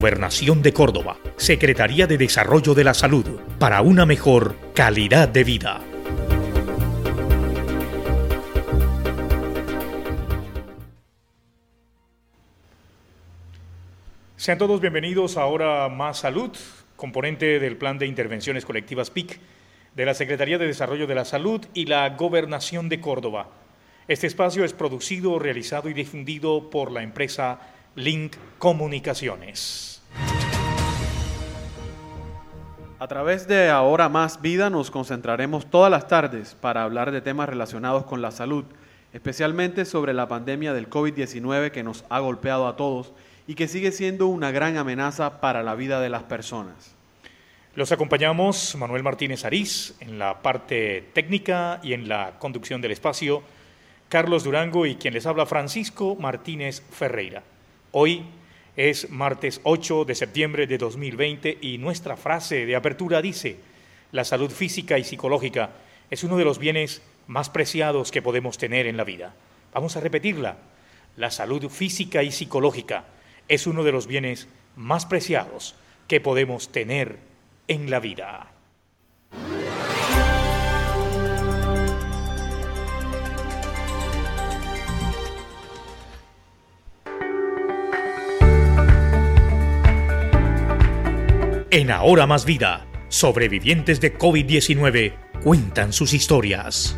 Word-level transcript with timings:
Gobernación 0.00 0.62
de 0.62 0.72
Córdoba, 0.72 1.18
Secretaría 1.36 2.06
de 2.06 2.16
Desarrollo 2.16 2.72
de 2.72 2.84
la 2.84 2.94
Salud, 2.94 3.40
para 3.58 3.82
una 3.82 4.06
mejor 4.06 4.54
calidad 4.72 5.28
de 5.28 5.42
vida. 5.42 5.80
Sean 14.36 14.58
todos 14.58 14.80
bienvenidos 14.80 15.36
a 15.36 15.42
Ahora 15.42 15.88
Más 15.88 16.18
Salud, 16.18 16.56
componente 16.94 17.58
del 17.58 17.76
Plan 17.76 17.98
de 17.98 18.06
Intervenciones 18.06 18.64
Colectivas 18.64 19.10
PIC 19.10 19.40
de 19.96 20.06
la 20.06 20.14
Secretaría 20.14 20.58
de 20.58 20.68
Desarrollo 20.68 21.08
de 21.08 21.16
la 21.16 21.24
Salud 21.24 21.66
y 21.74 21.86
la 21.86 22.08
Gobernación 22.10 22.88
de 22.88 23.00
Córdoba. 23.00 23.48
Este 24.06 24.28
espacio 24.28 24.64
es 24.64 24.74
producido, 24.74 25.40
realizado 25.40 25.88
y 25.88 25.92
difundido 25.92 26.70
por 26.70 26.92
la 26.92 27.02
empresa 27.02 27.58
Link 27.96 28.36
Comunicaciones. 28.58 29.87
A 33.00 33.06
través 33.06 33.46
de 33.46 33.70
Ahora 33.70 34.08
Más 34.08 34.42
Vida 34.42 34.70
nos 34.70 34.90
concentraremos 34.90 35.70
todas 35.70 35.88
las 35.88 36.08
tardes 36.08 36.56
para 36.60 36.82
hablar 36.82 37.12
de 37.12 37.20
temas 37.20 37.48
relacionados 37.48 38.04
con 38.06 38.22
la 38.22 38.32
salud, 38.32 38.64
especialmente 39.12 39.84
sobre 39.84 40.12
la 40.14 40.26
pandemia 40.26 40.72
del 40.72 40.90
COVID-19 40.90 41.70
que 41.70 41.84
nos 41.84 42.04
ha 42.08 42.18
golpeado 42.18 42.66
a 42.66 42.74
todos 42.74 43.12
y 43.46 43.54
que 43.54 43.68
sigue 43.68 43.92
siendo 43.92 44.26
una 44.26 44.50
gran 44.50 44.76
amenaza 44.76 45.40
para 45.40 45.62
la 45.62 45.76
vida 45.76 46.00
de 46.00 46.08
las 46.08 46.24
personas. 46.24 46.96
Los 47.76 47.92
acompañamos 47.92 48.74
Manuel 48.74 49.04
Martínez 49.04 49.44
Ariz 49.44 49.94
en 50.00 50.18
la 50.18 50.42
parte 50.42 51.08
técnica 51.12 51.78
y 51.84 51.92
en 51.92 52.08
la 52.08 52.40
conducción 52.40 52.80
del 52.80 52.90
espacio, 52.90 53.44
Carlos 54.08 54.42
Durango 54.42 54.86
y 54.86 54.96
quien 54.96 55.14
les 55.14 55.24
habla 55.24 55.46
Francisco 55.46 56.16
Martínez 56.16 56.82
Ferreira. 56.90 57.44
Hoy 57.92 58.26
es 58.78 59.10
martes 59.10 59.60
8 59.64 60.04
de 60.04 60.14
septiembre 60.14 60.68
de 60.68 60.78
2020 60.78 61.58
y 61.60 61.78
nuestra 61.78 62.16
frase 62.16 62.64
de 62.64 62.76
apertura 62.76 63.20
dice, 63.20 63.56
la 64.12 64.22
salud 64.22 64.52
física 64.52 64.96
y 64.98 65.04
psicológica 65.04 65.70
es 66.10 66.22
uno 66.22 66.36
de 66.36 66.44
los 66.44 66.60
bienes 66.60 67.02
más 67.26 67.50
preciados 67.50 68.12
que 68.12 68.22
podemos 68.22 68.56
tener 68.56 68.86
en 68.86 68.96
la 68.96 69.02
vida. 69.02 69.34
Vamos 69.74 69.96
a 69.96 70.00
repetirla. 70.00 70.58
La 71.16 71.32
salud 71.32 71.68
física 71.68 72.22
y 72.22 72.30
psicológica 72.30 73.06
es 73.48 73.66
uno 73.66 73.82
de 73.82 73.90
los 73.90 74.06
bienes 74.06 74.46
más 74.76 75.06
preciados 75.06 75.74
que 76.06 76.20
podemos 76.20 76.70
tener 76.70 77.18
en 77.66 77.90
la 77.90 77.98
vida. 77.98 78.52
En 91.70 91.90
Ahora 91.90 92.26
Más 92.26 92.46
Vida, 92.46 92.86
sobrevivientes 93.08 94.00
de 94.00 94.16
COVID-19 94.16 95.12
cuentan 95.44 95.92
sus 95.92 96.14
historias. 96.14 96.96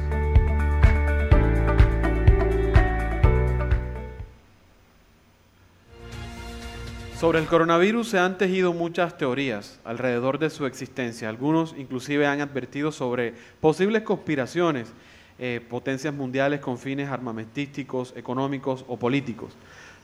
Sobre 7.19 7.41
el 7.41 7.47
coronavirus 7.47 8.11
se 8.11 8.21
han 8.21 8.39
tejido 8.39 8.73
muchas 8.73 9.19
teorías 9.19 9.81
alrededor 9.83 10.39
de 10.39 10.51
su 10.51 10.67
existencia. 10.67 11.29
Algunos 11.29 11.75
inclusive 11.77 12.29
han 12.29 12.41
advertido 12.41 12.93
sobre 12.93 13.35
posibles 13.61 14.05
conspiraciones, 14.05 14.93
eh, 15.41 15.61
potencias 15.69 16.15
mundiales 16.15 16.61
con 16.61 16.79
fines 16.79 17.09
armamentísticos, 17.09 18.15
económicos 18.17 18.85
o 18.87 18.97
políticos. 18.97 19.57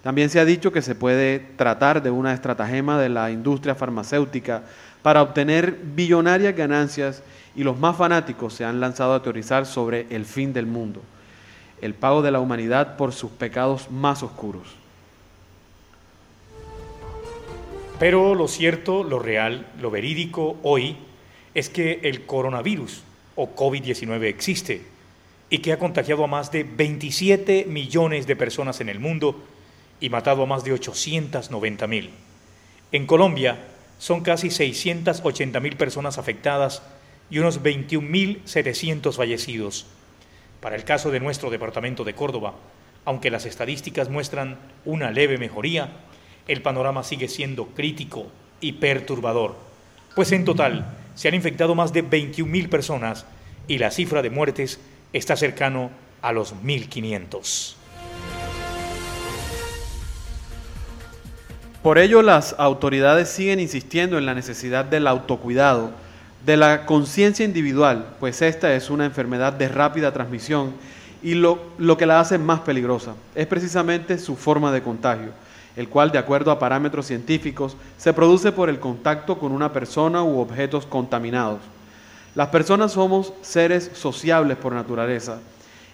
También 0.07 0.31
se 0.31 0.39
ha 0.39 0.45
dicho 0.45 0.71
que 0.71 0.83
se 0.83 0.95
puede 0.95 1.41
tratar 1.41 2.01
de 2.01 2.13
una 2.13 2.33
estratagema 2.33 2.97
de 2.97 3.09
la 3.09 3.33
industria 3.33 3.75
farmacéutica 3.75 4.63
para 5.03 5.21
obtener 5.21 5.81
billonarias 5.83 6.55
ganancias 6.55 7.25
y 7.57 7.65
los 7.65 7.77
más 7.77 7.97
fanáticos 7.97 8.55
se 8.55 8.65
han 8.65 8.79
lanzado 8.79 9.15
a 9.15 9.23
teorizar 9.25 9.67
sobre 9.67 10.07
el 10.11 10.25
fin 10.25 10.53
del 10.53 10.67
mundo, 10.67 11.03
el 11.83 11.93
pago 11.95 12.23
de 12.23 12.31
la 12.31 12.39
humanidad 12.39 12.97
por 12.97 13.13
sus 13.13 13.33
pecados 13.33 13.91
más 13.91 14.23
oscuros. 14.23 14.69
Pero 17.99 18.37
lo 18.37 18.47
cierto, 18.47 19.03
lo 19.03 19.19
real, 19.19 19.67
lo 19.81 19.91
verídico 19.91 20.57
hoy 20.63 20.99
es 21.53 21.69
que 21.69 21.99
el 22.05 22.27
coronavirus 22.27 23.03
o 23.35 23.57
COVID-19 23.57 24.23
existe 24.27 24.83
y 25.51 25.59
que 25.59 25.73
ha 25.73 25.81
contagiado 25.81 26.23
a 26.23 26.29
más 26.29 26.53
de 26.53 26.63
27 26.63 27.65
millones 27.69 28.29
de 28.29 28.37
personas 28.37 28.81
en 28.81 28.89
el 28.89 29.01
mundo 29.01 29.43
y 30.01 30.11
matado 30.11 30.43
a 30.43 30.47
más 30.47 30.65
de 30.65 30.73
890 30.73 31.87
mil. 31.87 32.11
En 32.93 33.07
Colombia 33.07 33.59
son 33.99 34.21
casi 34.23 34.51
680 34.51 35.61
mil 35.61 35.77
personas 35.77 36.19
afectadas 36.19 36.83
y 37.31 37.39
unos 37.39 37.63
21.700 37.63 39.15
fallecidos. 39.15 39.87
Para 40.61 40.77
el 40.77 40.85
caso 40.85 41.11
de 41.11 41.21
nuestro 41.21 41.51
departamento 41.51 42.05
de 42.05 42.15
Córdoba, 42.15 42.55
aunque 43.05 43.31
las 43.31 43.47
estadísticas 43.47 44.09
muestran 44.09 44.59
una 44.85 45.11
leve 45.11 45.39
mejoría, 45.39 45.91
el 46.49 46.63
panorama 46.63 47.05
sigue 47.05 47.29
siendo 47.29 47.67
crítico 47.69 48.27
y 48.61 48.73
perturbador, 48.73 49.57
pues 50.15 50.33
en 50.33 50.45
total 50.45 50.97
se 51.15 51.29
han 51.29 51.35
infectado 51.35 51.75
más 51.75 51.93
de 51.93 52.05
21.000 52.05 52.69
personas 52.69 53.27
y 53.69 53.79
la 53.79 53.91
cifra 53.91 54.23
de 54.23 54.31
muertes 54.31 54.81
está 55.13 55.37
cercano 55.37 55.91
a 56.23 56.33
los 56.33 56.55
1.500. 56.55 57.76
Por 61.87 61.99
ello, 61.99 62.21
las 62.21 62.57
autoridades 62.59 63.29
siguen 63.29 63.61
insistiendo 63.61 64.19
en 64.19 64.27
la 64.27 64.35
necesidad 64.35 64.85
del 64.85 65.07
autocuidado, 65.07 65.93
de 66.45 66.57
la 66.57 66.85
conciencia 66.85 67.45
individual, 67.45 68.07
pues 68.19 68.43
esta 68.43 68.75
es 68.75 68.91
una 68.91 69.05
enfermedad 69.05 69.53
de 69.53 69.69
rápida 69.69 70.13
transmisión 70.13 70.73
y 71.23 71.35
lo, 71.35 71.61
lo, 71.79 71.97
que 71.97 72.07
la 72.07 72.19
hace 72.19 72.39
más 72.39 72.59
peligrosa 72.59 73.15
es 73.37 73.47
precisamente 73.47 74.19
su 74.19 74.35
forma 74.35 74.73
de 74.73 74.83
contagio, 74.83 75.29
el 75.77 75.89
cual, 75.89 76.11
de 76.11 76.19
acuerdo 76.19 76.51
a 76.51 76.59
parámetros 76.59 77.07
científicos, 77.07 77.77
se 77.99 78.13
produce 78.13 78.51
por 78.51 78.69
el 78.69 78.81
contacto 78.81 79.39
con 79.39 79.53
una 79.53 79.73
persona 79.73 80.25
u 80.25 80.41
objetos 80.41 80.87
contaminados. 80.87 81.61
Las 82.35 82.49
personas 82.49 82.91
somos 82.91 83.33
seres 83.43 83.93
sociables 83.95 84.57
por 84.57 84.73
naturaleza 84.73 85.39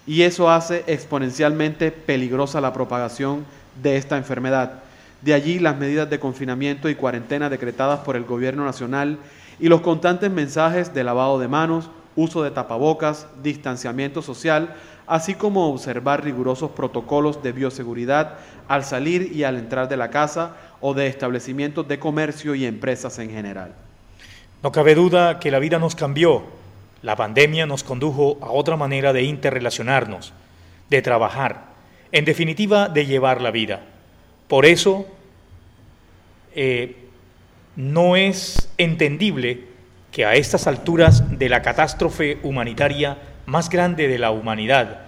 y 0.06 0.22
eso 0.22 0.50
hace 0.50 0.84
exponencialmente 0.86 1.92
peligrosa 1.92 2.62
la 2.62 2.72
propagación 2.72 3.44
de 3.82 3.98
esta 3.98 4.16
enfermedad 4.16 4.84
de 5.22 5.34
allí 5.34 5.58
las 5.58 5.78
medidas 5.78 6.10
de 6.10 6.20
confinamiento 6.20 6.88
y 6.88 6.94
cuarentena 6.94 7.48
decretadas 7.48 8.00
por 8.00 8.16
el 8.16 8.24
Gobierno 8.24 8.64
Nacional 8.64 9.18
y 9.60 9.68
los 9.68 9.80
constantes 9.80 10.30
mensajes 10.30 10.92
de 10.92 11.04
lavado 11.04 11.38
de 11.38 11.48
manos, 11.48 11.90
uso 12.16 12.42
de 12.42 12.50
tapabocas, 12.50 13.26
distanciamiento 13.42 14.20
social, 14.20 14.74
así 15.06 15.34
como 15.34 15.68
observar 15.68 16.24
rigurosos 16.24 16.72
protocolos 16.72 17.42
de 17.42 17.52
bioseguridad 17.52 18.38
al 18.68 18.84
salir 18.84 19.32
y 19.32 19.44
al 19.44 19.56
entrar 19.56 19.88
de 19.88 19.96
la 19.96 20.10
casa 20.10 20.56
o 20.80 20.94
de 20.94 21.06
establecimientos 21.06 21.86
de 21.86 21.98
comercio 21.98 22.54
y 22.54 22.66
empresas 22.66 23.18
en 23.18 23.30
general. 23.30 23.74
No 24.62 24.72
cabe 24.72 24.94
duda 24.94 25.38
que 25.38 25.50
la 25.50 25.58
vida 25.58 25.78
nos 25.78 25.94
cambió. 25.94 26.44
La 27.02 27.16
pandemia 27.16 27.66
nos 27.66 27.82
condujo 27.82 28.38
a 28.40 28.50
otra 28.50 28.76
manera 28.76 29.12
de 29.12 29.22
interrelacionarnos, 29.22 30.32
de 30.88 31.02
trabajar, 31.02 31.66
en 32.12 32.24
definitiva, 32.24 32.88
de 32.88 33.06
llevar 33.06 33.40
la 33.40 33.50
vida. 33.50 33.82
Por 34.52 34.66
eso, 34.66 35.06
eh, 36.54 36.94
no 37.74 38.16
es 38.16 38.68
entendible 38.76 39.60
que 40.10 40.26
a 40.26 40.34
estas 40.34 40.66
alturas 40.66 41.38
de 41.38 41.48
la 41.48 41.62
catástrofe 41.62 42.36
humanitaria 42.42 43.16
más 43.46 43.70
grande 43.70 44.08
de 44.08 44.18
la 44.18 44.30
humanidad, 44.30 45.06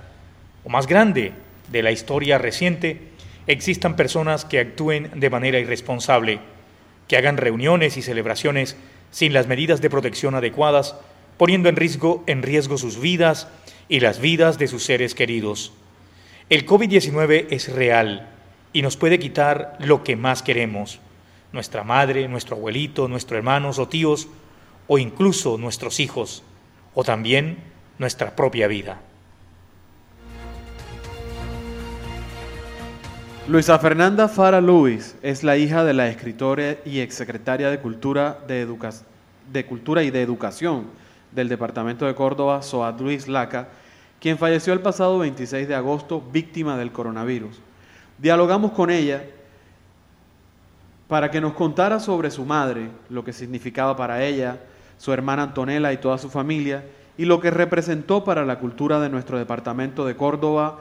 o 0.65 0.71
más 0.71 0.87
grande 0.87 1.33
de 1.71 1.83
la 1.83 1.93
historia 1.93 2.39
reciente, 2.39 3.03
existan 3.47 3.97
personas 3.97 4.47
que 4.47 4.61
actúen 4.61 5.11
de 5.15 5.29
manera 5.29 5.59
irresponsable, 5.59 6.41
que 7.07 7.19
hagan 7.19 7.37
reuniones 7.37 7.99
y 7.99 8.01
celebraciones 8.01 8.79
sin 9.11 9.35
las 9.35 9.47
medidas 9.47 9.83
de 9.83 9.91
protección 9.91 10.35
adecuadas, 10.35 10.97
poniendo 11.37 11.69
en 11.69 11.77
riesgo, 11.77 12.25
en 12.27 12.43
riesgo 12.43 12.79
sus 12.79 12.99
vidas 12.99 13.49
y 13.91 14.01
las 14.01 14.21
vidas 14.21 14.57
de 14.57 14.69
sus 14.69 14.85
seres 14.85 15.15
queridos. 15.15 15.75
El 16.49 16.65
COVID-19 16.65 17.49
es 17.51 17.71
real 17.71 18.31
y 18.75 18.83
nos 18.83 18.99
puede 18.99 19.19
quitar 19.19 19.77
lo 19.79 20.03
que 20.03 20.17
más 20.17 20.43
queremos, 20.43 20.99
nuestra 21.53 21.85
madre, 21.85 22.29
nuestro 22.29 22.57
abuelito, 22.57 23.09
nuestros 23.09 23.39
hermanos 23.39 23.79
o 23.79 23.89
tíos, 23.89 24.29
o 24.89 24.99
incluso 24.99 25.57
nuestros 25.57 26.01
hijos, 26.01 26.43
o 26.93 27.05
también 27.05 27.59
nuestra 27.99 28.35
propia 28.35 28.67
vida. 28.67 29.01
Luisa 33.47 33.79
Fernanda 33.79 34.27
Fara 34.27 34.61
Luis 34.61 35.17
es 35.23 35.45
la 35.45 35.57
hija 35.57 35.85
de 35.85 35.95
la 35.95 36.09
escritora 36.09 36.77
y 36.85 36.99
exsecretaria 36.99 37.71
de 37.71 37.79
Cultura, 37.79 38.39
de, 38.49 38.67
de 39.53 39.67
Cultura 39.67 40.03
y 40.03 40.11
de 40.11 40.21
Educación 40.21 40.87
del 41.31 41.49
Departamento 41.49 42.07
de 42.07 42.15
Córdoba, 42.17 42.63
Soad 42.63 43.01
Luis 43.01 43.29
Laca, 43.29 43.69
quien 44.19 44.37
falleció 44.37 44.73
el 44.73 44.81
pasado 44.81 45.19
26 45.19 45.69
de 45.69 45.75
agosto 45.77 46.21
víctima 46.33 46.77
del 46.77 46.91
coronavirus. 46.91 47.61
Dialogamos 48.19 48.73
con 48.73 48.91
ella 48.91 49.25
para 51.09 51.31
que 51.31 51.41
nos 51.41 51.53
contara 51.53 52.01
sobre 52.01 52.31
su 52.31 52.45
madre, 52.45 52.89
lo 53.09 53.25
que 53.25 53.33
significaba 53.33 53.97
para 53.97 54.25
ella, 54.25 54.59
su 54.99 55.13
hermana 55.13 55.43
Antonella 55.43 55.93
y 55.93 55.99
toda 55.99 56.19
su 56.19 56.31
familia, 56.31 56.85
y 57.17 57.25
lo 57.25 57.41
que 57.41 57.51
representó 57.51 58.25
para 58.25 58.45
la 58.45 58.59
cultura 58.59 59.01
de 59.01 59.09
nuestro 59.09 59.39
departamento 59.39 60.05
de 60.07 60.17
Córdoba. 60.17 60.79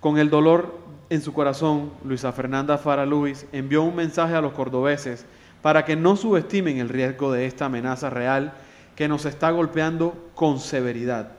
Con 0.00 0.18
el 0.18 0.30
dolor 0.30 0.78
en 1.10 1.22
su 1.22 1.32
corazón, 1.32 1.92
Luisa 2.04 2.32
Fernanda 2.32 2.78
Fara 2.78 3.06
Luis 3.06 3.46
envió 3.52 3.82
un 3.82 3.96
mensaje 3.96 4.34
a 4.34 4.40
los 4.40 4.52
cordobeses 4.52 5.26
para 5.62 5.84
que 5.84 5.96
no 5.96 6.16
subestimen 6.16 6.78
el 6.78 6.88
riesgo 6.88 7.32
de 7.32 7.46
esta 7.46 7.66
amenaza 7.66 8.10
real 8.10 8.52
que 8.96 9.08
nos 9.08 9.24
está 9.24 9.50
golpeando 9.50 10.14
con 10.34 10.58
severidad. 10.58 11.32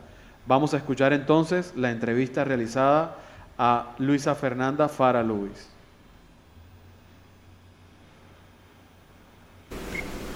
Vamos 0.47 0.73
a 0.73 0.77
escuchar 0.77 1.13
entonces 1.13 1.73
la 1.75 1.91
entrevista 1.91 2.43
realizada 2.43 3.17
a 3.57 3.93
Luisa 3.99 4.35
Fernanda 4.35 4.87
Fara 4.87 5.23
Luis. 5.23 5.73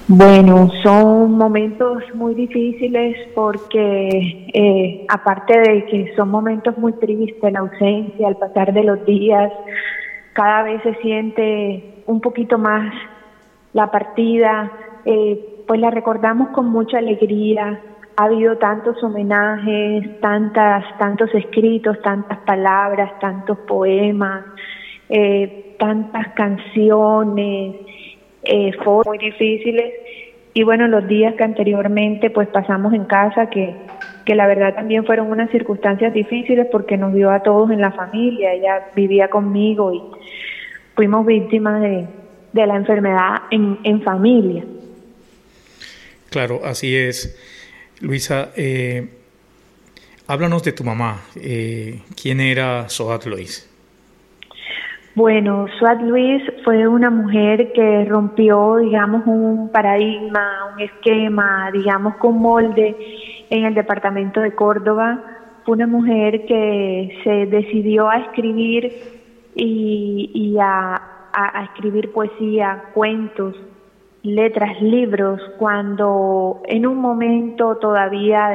Bueno, 0.09 0.69
son 0.83 1.33
momentos 1.33 2.01
muy 2.13 2.33
difíciles 2.33 3.17
porque 3.35 4.47
eh, 4.53 5.05
aparte 5.09 5.59
de 5.59 5.85
que 5.85 6.15
son 6.15 6.29
momentos 6.29 6.77
muy 6.77 6.93
tristes, 6.93 7.51
la 7.51 7.59
ausencia, 7.59 8.29
al 8.29 8.37
pasar 8.37 8.71
de 8.71 8.85
los 8.85 9.05
días, 9.05 9.51
cada 10.31 10.63
vez 10.63 10.81
se 10.83 10.93
siente 11.01 12.03
un 12.05 12.21
poquito 12.21 12.57
más 12.57 12.93
la 13.73 13.91
partida, 13.91 14.71
eh, 15.03 15.63
pues 15.67 15.81
la 15.81 15.91
recordamos 15.91 16.49
con 16.49 16.69
mucha 16.69 16.99
alegría. 16.99 17.81
Ha 18.17 18.25
habido 18.25 18.57
tantos 18.57 19.01
homenajes, 19.03 20.19
tantas, 20.19 20.97
tantos 20.97 21.33
escritos, 21.33 22.01
tantas 22.01 22.39
palabras, 22.39 23.19
tantos 23.19 23.59
poemas, 23.59 24.43
eh, 25.07 25.75
tantas 25.79 26.33
canciones 26.33 27.75
eh, 28.43 28.71
muy 29.05 29.17
difíciles 29.17 29.93
y 30.57 30.63
bueno, 30.63 30.87
los 30.87 31.07
días 31.07 31.35
que 31.35 31.43
anteriormente 31.43 32.31
pues 32.31 32.47
pasamos 32.47 32.91
en 32.91 33.05
casa, 33.05 33.47
que, 33.47 33.75
que 34.25 34.33
la 34.33 34.47
verdad 34.47 34.73
también 34.73 35.05
fueron 35.05 35.29
unas 35.29 35.51
circunstancias 35.51 36.11
difíciles 36.11 36.65
porque 36.71 36.97
nos 36.97 37.13
vio 37.13 37.29
a 37.29 37.43
todos 37.43 37.69
en 37.69 37.79
la 37.79 37.91
familia, 37.91 38.53
ella 38.53 38.87
vivía 38.95 39.29
conmigo 39.29 39.93
y 39.93 40.01
fuimos 40.95 41.27
víctimas 41.27 41.79
de, 41.79 42.07
de 42.53 42.65
la 42.65 42.75
enfermedad 42.75 43.43
en, 43.51 43.77
en, 43.83 44.01
familia. 44.01 44.65
Claro, 46.31 46.61
así 46.63 46.95
es. 46.95 47.37
Luisa, 48.01 48.51
eh, 48.55 49.09
háblanos 50.27 50.63
de 50.63 50.71
tu 50.71 50.83
mamá. 50.83 51.21
Eh, 51.35 52.01
¿Quién 52.21 52.39
era 52.39 52.87
Soat 52.89 53.25
Luis? 53.25 53.67
Bueno, 55.15 55.65
Suat 55.79 55.99
Luis 56.01 56.43
fue 56.63 56.87
una 56.87 57.09
mujer 57.09 57.71
que 57.73 58.05
rompió, 58.05 58.77
digamos, 58.77 59.25
un 59.25 59.71
paradigma, 59.71 60.73
un 60.75 60.81
esquema, 60.81 61.71
digamos, 61.71 62.17
con 62.17 62.37
molde 62.37 62.95
en 63.49 63.65
el 63.65 63.73
departamento 63.73 64.41
de 64.41 64.53
Córdoba. 64.53 65.23
Fue 65.65 65.75
una 65.75 65.87
mujer 65.87 66.45
que 66.45 67.19
se 67.23 67.47
decidió 67.47 68.07
a 68.07 68.19
escribir 68.19 68.93
y, 69.55 70.55
a, 70.61 71.01
escribir 71.63 72.11
poesía, 72.11 72.83
cuentos, 72.93 73.55
letras, 74.23 74.81
libros, 74.81 75.41
cuando 75.57 76.61
en 76.65 76.85
un 76.85 76.97
momento 76.97 77.77
todavía 77.77 78.49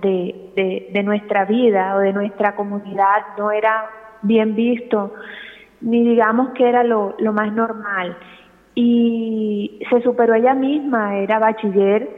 de, 0.00 0.88
de 0.92 1.02
nuestra 1.02 1.44
vida 1.44 1.96
o 1.96 1.98
de 2.00 2.12
nuestra 2.12 2.54
comunidad 2.54 3.36
no 3.38 3.50
era 3.50 3.90
bien 4.22 4.54
visto 4.54 5.12
ni 5.80 6.02
digamos 6.02 6.50
que 6.50 6.68
era 6.68 6.82
lo, 6.84 7.14
lo 7.18 7.32
más 7.32 7.52
normal. 7.52 8.16
Y 8.74 9.80
se 9.88 10.02
superó 10.02 10.34
ella 10.34 10.54
misma, 10.54 11.18
era 11.18 11.38
bachiller, 11.38 12.08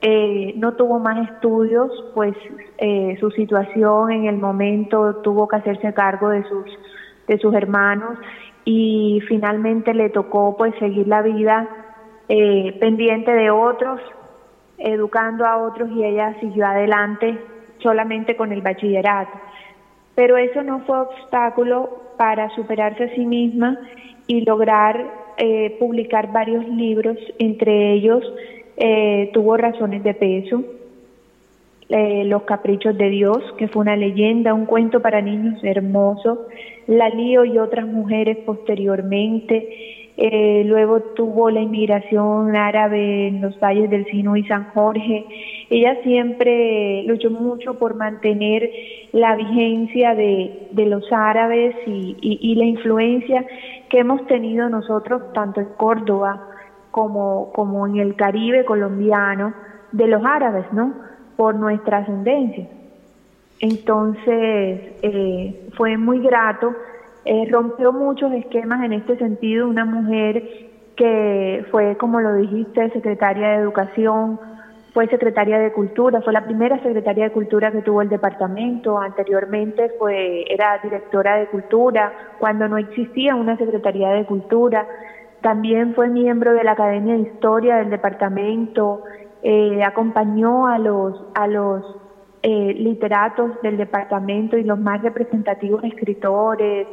eh, 0.00 0.54
no 0.56 0.74
tuvo 0.74 0.98
más 0.98 1.28
estudios, 1.28 1.90
pues 2.14 2.34
eh, 2.78 3.16
su 3.20 3.30
situación 3.32 4.12
en 4.12 4.24
el 4.26 4.38
momento 4.38 5.16
tuvo 5.16 5.48
que 5.48 5.56
hacerse 5.56 5.92
cargo 5.94 6.30
de 6.30 6.42
sus, 6.44 6.66
de 7.26 7.38
sus 7.38 7.54
hermanos 7.54 8.18
y 8.64 9.20
finalmente 9.28 9.94
le 9.94 10.10
tocó 10.10 10.56
pues 10.56 10.74
seguir 10.78 11.06
la 11.08 11.22
vida 11.22 11.68
eh, 12.28 12.76
pendiente 12.78 13.32
de 13.32 13.50
otros, 13.50 14.00
educando 14.76 15.46
a 15.46 15.56
otros 15.56 15.88
y 15.90 16.04
ella 16.04 16.36
siguió 16.40 16.66
adelante 16.66 17.38
solamente 17.78 18.36
con 18.36 18.52
el 18.52 18.60
bachillerato. 18.60 19.32
Pero 20.14 20.36
eso 20.36 20.62
no 20.62 20.80
fue 20.80 21.00
obstáculo 21.00 22.02
para 22.18 22.50
superarse 22.50 23.04
a 23.04 23.14
sí 23.14 23.24
misma 23.24 23.78
y 24.26 24.42
lograr 24.42 25.04
eh, 25.38 25.76
publicar 25.78 26.32
varios 26.32 26.68
libros, 26.68 27.16
entre 27.38 27.92
ellos 27.92 28.22
eh, 28.76 29.30
tuvo 29.32 29.56
razones 29.56 30.02
de 30.02 30.14
peso, 30.14 30.64
Los 31.88 32.42
Caprichos 32.42 32.98
de 32.98 33.08
Dios, 33.08 33.38
que 33.56 33.68
fue 33.68 33.80
una 33.80 33.96
leyenda, 33.96 34.52
un 34.52 34.66
cuento 34.66 35.00
para 35.00 35.22
niños 35.22 35.58
hermoso, 35.62 36.46
La 36.86 37.08
Lío 37.08 37.46
y 37.46 37.58
otras 37.58 37.86
mujeres 37.86 38.36
posteriormente, 38.44 40.07
eh, 40.20 40.64
luego 40.66 40.98
tuvo 41.14 41.48
la 41.48 41.60
inmigración 41.60 42.56
árabe 42.56 43.28
en 43.28 43.40
los 43.40 43.56
valles 43.60 43.88
del 43.88 44.04
Sino 44.06 44.36
y 44.36 44.42
San 44.48 44.64
Jorge. 44.74 45.24
Ella 45.70 45.96
siempre 46.02 47.04
luchó 47.04 47.30
mucho 47.30 47.78
por 47.78 47.94
mantener 47.94 48.68
la 49.12 49.36
vigencia 49.36 50.16
de, 50.16 50.70
de 50.72 50.86
los 50.86 51.04
árabes 51.12 51.76
y, 51.86 52.54
la 52.56 52.64
influencia 52.64 53.46
que 53.88 54.00
hemos 54.00 54.26
tenido 54.26 54.68
nosotros 54.68 55.32
tanto 55.32 55.60
en 55.60 55.68
Córdoba 55.76 56.48
como, 56.90 57.52
como 57.52 57.86
en 57.86 57.98
el 57.98 58.16
Caribe 58.16 58.64
colombiano 58.64 59.54
de 59.92 60.08
los 60.08 60.24
árabes, 60.24 60.64
¿no? 60.72 60.94
Por 61.36 61.54
nuestra 61.54 61.98
ascendencia. 61.98 62.66
Entonces, 63.60 64.96
eh, 65.00 65.68
fue 65.76 65.96
muy 65.96 66.18
grato 66.18 66.74
eh, 67.30 67.46
rompió 67.50 67.92
muchos 67.92 68.32
esquemas 68.32 68.82
en 68.82 68.94
este 68.94 69.18
sentido, 69.18 69.68
una 69.68 69.84
mujer 69.84 70.42
que 70.96 71.62
fue, 71.70 71.94
como 71.98 72.22
lo 72.22 72.32
dijiste, 72.36 72.88
secretaria 72.88 73.50
de 73.50 73.56
Educación, 73.56 74.40
fue 74.94 75.08
secretaria 75.08 75.58
de 75.58 75.70
Cultura, 75.74 76.22
fue 76.22 76.32
la 76.32 76.46
primera 76.46 76.82
secretaria 76.82 77.24
de 77.24 77.32
Cultura 77.32 77.70
que 77.70 77.82
tuvo 77.82 78.00
el 78.00 78.08
departamento, 78.08 78.98
anteriormente 78.98 79.90
fue, 79.98 80.50
era 80.50 80.80
directora 80.82 81.36
de 81.36 81.48
Cultura, 81.48 82.14
cuando 82.38 82.66
no 82.66 82.78
existía 82.78 83.34
una 83.34 83.58
Secretaría 83.58 84.08
de 84.08 84.24
Cultura, 84.24 84.88
también 85.42 85.94
fue 85.94 86.08
miembro 86.08 86.54
de 86.54 86.64
la 86.64 86.72
Academia 86.72 87.12
de 87.12 87.20
Historia 87.20 87.76
del 87.76 87.90
departamento, 87.90 89.02
eh, 89.42 89.82
acompañó 89.84 90.66
a 90.66 90.78
los, 90.78 91.22
a 91.34 91.46
los 91.46 91.84
eh, 92.40 92.74
literatos 92.78 93.60
del 93.62 93.76
departamento 93.76 94.56
y 94.56 94.62
los 94.62 94.78
más 94.78 95.02
representativos 95.02 95.82
escritores, 95.82 96.86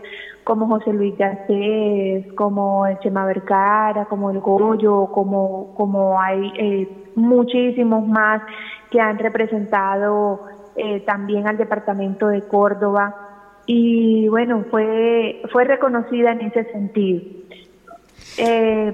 como 0.44 0.68
José 0.68 0.92
Luis 0.92 1.16
Garcés, 1.18 2.34
como 2.34 2.88
el 2.88 2.98
Chema 3.00 3.26
Vercara, 3.26 4.06
como 4.06 4.32
el 4.32 4.40
Goyo, 4.40 5.08
como, 5.12 5.76
como 5.76 6.20
hay 6.20 6.52
eh, 6.58 6.90
muchísimos 7.16 8.08
más 8.08 8.42
que 8.90 9.00
han 9.00 9.20
representado 9.20 10.42
eh, 10.76 11.02
también 11.02 11.48
al 11.48 11.58
departamento 11.58 12.28
de 12.28 12.42
Córdoba 12.48 13.16
y 13.68 14.28
bueno, 14.30 14.66
fue, 14.72 15.44
fue 15.52 15.66
reconocida 15.66 16.32
en 16.32 16.42
ese 16.42 16.64
sentido. 16.72 17.22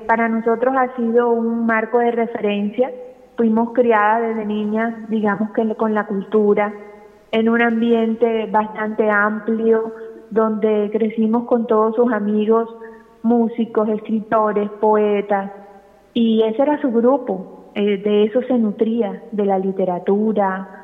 para 0.06 0.28
nosotros 0.28 0.76
ha 0.78 0.96
sido 0.98 1.30
un 1.30 1.66
marco 1.66 2.00
de 2.00 2.12
referencia 2.12 2.92
fuimos 3.42 3.74
criadas 3.74 4.22
desde 4.22 4.46
niñas, 4.46 4.94
digamos 5.10 5.50
que 5.54 5.74
con 5.74 5.96
la 5.96 6.06
cultura, 6.06 6.72
en 7.32 7.50
un 7.50 7.60
ambiente 7.60 8.46
bastante 8.46 9.10
amplio, 9.10 9.92
donde 10.30 10.92
crecimos 10.92 11.46
con 11.46 11.66
todos 11.66 11.96
sus 11.96 12.14
amigos, 12.14 12.70
músicos, 13.24 13.90
escritores, 13.90 14.70
poetas, 14.80 15.52
y 16.14 16.44
ese 16.44 16.62
era 16.62 16.80
su 16.82 16.92
grupo, 16.92 17.72
eh, 17.74 17.98
de 17.98 18.26
eso 18.26 18.44
se 18.44 18.60
nutría, 18.60 19.24
de 19.32 19.46
la 19.46 19.58
literatura, 19.58 20.84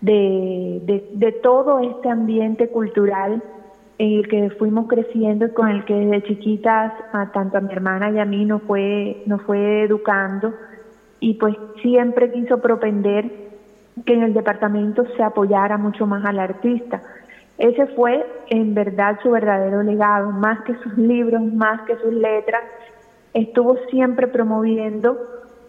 de, 0.00 0.80
de, 0.84 1.08
de, 1.12 1.32
todo 1.32 1.80
este 1.80 2.08
ambiente 2.08 2.68
cultural 2.68 3.42
en 3.98 4.12
el 4.18 4.28
que 4.28 4.50
fuimos 4.50 4.86
creciendo 4.86 5.46
y 5.46 5.50
con 5.50 5.70
el 5.70 5.84
que 5.84 5.94
desde 5.94 6.22
chiquitas, 6.22 6.92
a, 7.12 7.32
tanto 7.32 7.58
a 7.58 7.60
mi 7.62 7.72
hermana 7.72 8.12
y 8.12 8.20
a 8.20 8.24
mí 8.24 8.44
nos 8.44 8.62
fue, 8.62 9.24
nos 9.26 9.42
fue 9.42 9.82
educando 9.82 10.54
y 11.20 11.34
pues 11.34 11.56
siempre 11.82 12.30
quiso 12.32 12.60
propender 12.60 13.30
que 14.04 14.14
en 14.14 14.22
el 14.22 14.34
departamento 14.34 15.04
se 15.16 15.22
apoyara 15.22 15.78
mucho 15.78 16.06
más 16.06 16.24
al 16.24 16.38
artista. 16.38 17.02
Ese 17.58 17.86
fue 17.88 18.26
en 18.48 18.74
verdad 18.74 19.18
su 19.22 19.30
verdadero 19.30 19.82
legado, 19.82 20.30
más 20.30 20.60
que 20.62 20.74
sus 20.76 20.96
libros, 20.98 21.42
más 21.42 21.80
que 21.82 21.96
sus 21.96 22.12
letras, 22.12 22.62
estuvo 23.32 23.76
siempre 23.90 24.26
promoviendo 24.26 25.16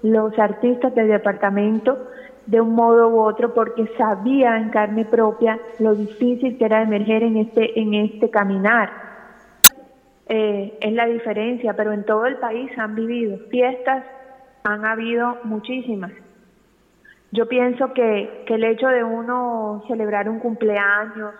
los 0.03 0.37
artistas 0.37 0.93
del 0.95 1.07
departamento 1.07 1.97
de 2.45 2.61
un 2.61 2.75
modo 2.75 3.09
u 3.09 3.19
otro 3.19 3.53
porque 3.53 3.87
sabía 3.97 4.57
en 4.57 4.69
carne 4.69 5.05
propia 5.05 5.59
lo 5.79 5.95
difícil 5.95 6.57
que 6.57 6.65
era 6.65 6.81
emerger 6.81 7.23
en 7.23 7.37
este 7.37 7.77
en 7.79 7.93
este 7.93 8.29
caminar 8.29 9.07
eh, 10.29 10.77
es 10.81 10.93
la 10.93 11.05
diferencia, 11.05 11.73
pero 11.73 11.93
en 11.93 12.03
todo 12.03 12.25
el 12.25 12.35
país 12.35 12.69
han 12.77 12.95
vivido 12.95 13.37
fiestas, 13.49 14.03
han 14.67 14.85
habido 14.85 15.37
muchísimas. 15.45 16.11
Yo 17.31 17.47
pienso 17.47 17.93
que, 17.93 18.43
que 18.45 18.55
el 18.55 18.65
hecho 18.65 18.87
de 18.87 19.01
uno 19.01 19.81
celebrar 19.87 20.27
un 20.27 20.39
cumpleaños 20.39 21.33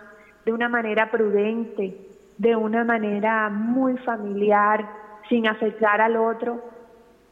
de 0.46 0.52
una 0.52 0.70
manera 0.70 1.10
prudente, 1.10 1.94
de 2.38 2.56
una 2.56 2.84
manera 2.84 3.50
muy 3.50 3.98
familiar, 3.98 4.88
sin 5.28 5.46
afectar 5.46 6.00
al 6.00 6.16
otro, 6.16 6.62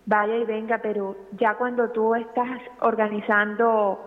vaya 0.05 0.37
y 0.37 0.45
venga, 0.45 0.79
pero 0.83 1.17
ya 1.33 1.55
cuando 1.55 1.89
tú 1.91 2.15
estás 2.15 2.61
organizando 2.81 3.99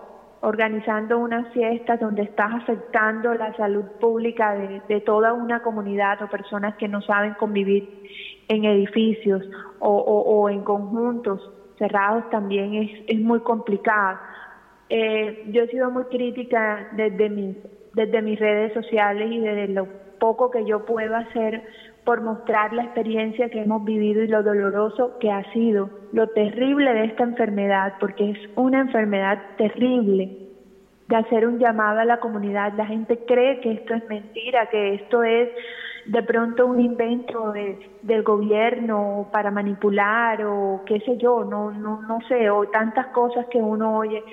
organizando 0.42 1.20
unas 1.20 1.52
fiestas 1.52 2.00
donde 2.00 2.22
estás 2.22 2.54
afectando 2.54 3.34
la 3.34 3.54
salud 3.58 3.84
pública 4.00 4.54
de, 4.54 5.02
toda 5.02 5.34
una 5.34 5.62
comunidad 5.62 6.22
o 6.22 6.30
personas 6.30 6.76
que 6.76 6.88
no 6.88 7.02
saben 7.02 7.34
convivir 7.34 8.08
en 8.48 8.64
edificios 8.64 9.44
o, 9.80 10.50
en 10.50 10.64
conjuntos 10.64 11.42
cerrados 11.80 12.30
también 12.30 12.76
es, 12.76 12.92
es 13.08 13.20
muy 13.20 13.40
complicado. 13.40 14.20
Eh, 14.90 15.46
yo 15.52 15.64
he 15.64 15.68
sido 15.68 15.90
muy 15.90 16.04
crítica 16.06 16.90
desde 16.92 17.30
mis, 17.30 17.58
desde 17.94 18.22
mis 18.22 18.40
redes 18.40 18.74
sociales 18.74 19.32
y 19.32 19.40
desde 19.40 19.70
lo 19.70 19.88
poco 20.20 20.52
que 20.52 20.66
yo 20.66 20.86
puedo 20.86 21.16
hacer 21.16 21.64
por 22.04 22.22
mostrar 22.22 22.74
la 22.74 22.84
experiencia 22.84 23.50
que 23.50 23.62
hemos 23.62 23.84
vivido 23.84 24.24
y 24.24 24.28
lo 24.28 24.44
doloroso 24.44 25.18
que 25.20 25.32
ha 25.32 25.44
sido, 25.54 25.90
lo 26.12 26.28
terrible 26.30 26.94
de 26.94 27.06
esta 27.06 27.24
enfermedad, 27.24 27.94
porque 28.00 28.32
es 28.32 28.38
una 28.56 28.82
enfermedad 28.82 29.40
terrible, 29.58 30.38
de 31.08 31.16
hacer 31.16 31.48
un 31.48 31.60
llamado 31.60 32.00
a 32.00 32.06
la 32.06 32.20
comunidad. 32.20 32.74
La 32.74 32.86
gente 32.86 33.20
cree 33.26 33.60
que 33.62 33.72
esto 33.72 33.96
es 33.96 34.08
mentira, 34.08 34.70
que 34.70 34.94
esto 34.96 35.24
es 35.24 35.50
de 36.12 36.24
pronto 36.24 36.66
un 36.66 36.80
invento 36.80 37.54
del 38.02 38.24
gobierno 38.24 39.30
para 39.32 39.52
manipular 39.52 40.44
o 40.44 40.82
qué 40.86 41.00
sé 41.02 41.18
yo, 41.18 41.44
no, 41.44 41.72
no, 41.72 42.02
no 42.02 42.20
sé, 42.28 42.50
o 42.50 42.68
tantas 42.68 43.08
cosas 43.08 43.46
que 43.48 43.60
uno 43.60 43.98
oye 43.98 44.24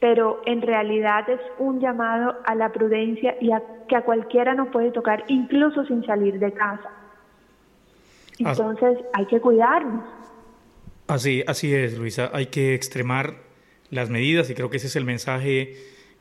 pero 0.00 0.42
en 0.46 0.62
realidad 0.62 1.28
es 1.28 1.40
un 1.58 1.80
llamado 1.80 2.36
a 2.44 2.54
la 2.54 2.72
prudencia 2.72 3.36
y 3.40 3.50
a 3.50 3.62
que 3.88 3.96
a 3.96 4.02
cualquiera 4.02 4.54
nos 4.54 4.68
puede 4.68 4.92
tocar, 4.92 5.24
incluso 5.28 5.84
sin 5.86 6.04
salir 6.06 6.38
de 6.38 6.52
casa. 6.52 6.90
Entonces 8.38 8.98
hay 9.12 9.26
que 9.26 9.40
cuidarnos. 9.40 10.04
Así, 11.08 11.42
así 11.46 11.74
es, 11.74 11.98
Luisa. 11.98 12.30
Hay 12.32 12.46
que 12.46 12.74
extremar 12.74 13.34
las 13.90 14.10
medidas 14.10 14.50
y 14.50 14.54
creo 14.54 14.70
que 14.70 14.76
ese 14.76 14.86
es 14.86 14.96
el 14.96 15.04
mensaje 15.04 15.74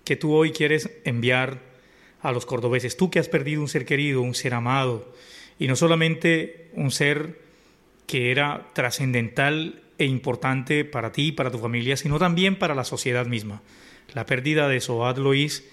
que 0.03 0.15
tú 0.15 0.33
hoy 0.33 0.51
quieres 0.51 0.99
enviar 1.03 1.59
a 2.27 2.33
los 2.33 2.45
cordobeses. 2.45 2.97
Tú 2.97 3.09
que 3.09 3.19
has 3.19 3.29
perdido 3.29 3.61
un 3.61 3.69
ser 3.69 3.85
querido, 3.85 4.21
un 4.21 4.35
ser 4.35 4.53
amado, 4.53 5.13
y 5.57 5.67
no 5.67 5.77
solamente 5.77 6.69
un 6.73 6.91
ser 6.91 7.39
que 8.05 8.31
era 8.31 8.67
trascendental 8.73 9.81
e 9.97 10.05
importante 10.05 10.83
para 10.83 11.13
ti 11.13 11.27
y 11.27 11.31
para 11.31 11.51
tu 11.51 11.57
familia, 11.57 11.95
sino 11.95 12.19
también 12.19 12.59
para 12.59 12.75
la 12.75 12.83
sociedad 12.83 13.25
misma. 13.25 13.61
La 14.13 14.25
pérdida 14.25 14.67
de 14.67 14.81
Soad 14.81 15.17
Lois 15.17 15.63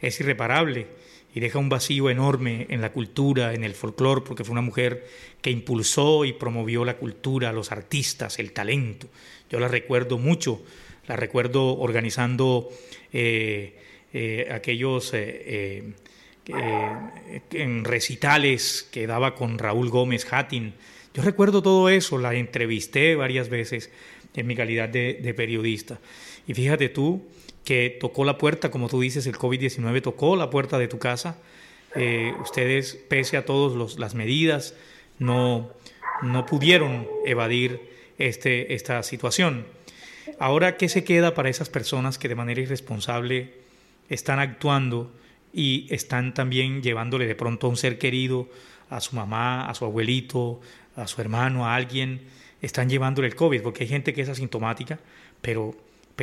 es 0.00 0.20
irreparable 0.20 0.86
y 1.34 1.40
deja 1.40 1.58
un 1.58 1.70
vacío 1.70 2.10
enorme 2.10 2.66
en 2.68 2.82
la 2.82 2.92
cultura, 2.92 3.54
en 3.54 3.64
el 3.64 3.74
folclore, 3.74 4.20
porque 4.20 4.44
fue 4.44 4.52
una 4.52 4.60
mujer 4.60 5.06
que 5.40 5.50
impulsó 5.50 6.26
y 6.26 6.34
promovió 6.34 6.84
la 6.84 6.98
cultura, 6.98 7.52
los 7.52 7.72
artistas, 7.72 8.38
el 8.38 8.52
talento. 8.52 9.08
Yo 9.50 9.58
la 9.58 9.68
recuerdo 9.68 10.18
mucho, 10.18 10.62
la 11.08 11.16
recuerdo 11.16 11.78
organizando 11.78 12.68
eh, 13.14 13.78
eh, 14.12 14.48
aquellos 14.50 15.10
eh, 15.14 15.94
en 16.46 17.84
recitales 17.84 18.88
que 18.90 19.06
daba 19.06 19.34
con 19.34 19.58
Raúl 19.58 19.90
Gómez 19.90 20.26
Hattin, 20.30 20.74
yo 21.14 21.22
recuerdo 21.22 21.62
todo 21.62 21.88
eso, 21.90 22.16
la 22.18 22.34
entrevisté 22.34 23.14
varias 23.16 23.48
veces 23.48 23.90
en 24.34 24.46
mi 24.46 24.56
calidad 24.56 24.88
de, 24.88 25.34
periodista. 25.36 25.98
Y 26.46 26.54
fíjate 26.54 26.88
tú 26.88 27.22
que 27.64 27.96
tocó 28.00 28.24
la 28.24 28.38
puerta, 28.38 28.70
como 28.70 28.88
tú 28.88 29.00
dices, 29.00 29.26
el 29.26 29.36
COVID-19 29.36 30.02
tocó 30.02 30.36
la 30.36 30.48
puerta 30.48 30.78
de 30.78 30.88
tu 30.88 30.98
casa. 30.98 31.36
Eh, 31.94 32.32
ustedes, 32.40 32.94
pese 33.08 33.36
a 33.36 33.44
todas 33.44 33.98
las 33.98 34.14
medidas, 34.14 34.74
no, 35.18 35.70
no 36.22 36.46
pudieron 36.46 37.06
evadir 37.26 37.80
este, 38.18 38.74
esta 38.74 39.02
situación. 39.02 39.66
Ahora, 40.38 40.78
¿qué 40.78 40.88
se 40.88 41.04
queda 41.04 41.34
para 41.34 41.50
esas 41.50 41.68
personas 41.68 42.18
que 42.18 42.28
de 42.28 42.34
manera 42.34 42.62
irresponsable 42.62 43.52
están 44.08 44.38
actuando 44.38 45.12
y 45.52 45.86
están 45.90 46.34
también 46.34 46.82
llevándole 46.82 47.26
de 47.26 47.34
pronto 47.34 47.66
a 47.66 47.70
un 47.70 47.76
ser 47.76 47.98
querido, 47.98 48.48
a 48.90 49.00
su 49.00 49.16
mamá, 49.16 49.68
a 49.68 49.74
su 49.74 49.84
abuelito, 49.84 50.60
a 50.96 51.06
su 51.06 51.20
hermano, 51.20 51.66
a 51.66 51.74
alguien, 51.74 52.22
están 52.60 52.88
llevándole 52.88 53.28
el 53.28 53.34
COVID, 53.34 53.62
porque 53.62 53.84
hay 53.84 53.88
gente 53.88 54.12
que 54.12 54.22
es 54.22 54.28
asintomática, 54.28 54.98
pero 55.40 55.76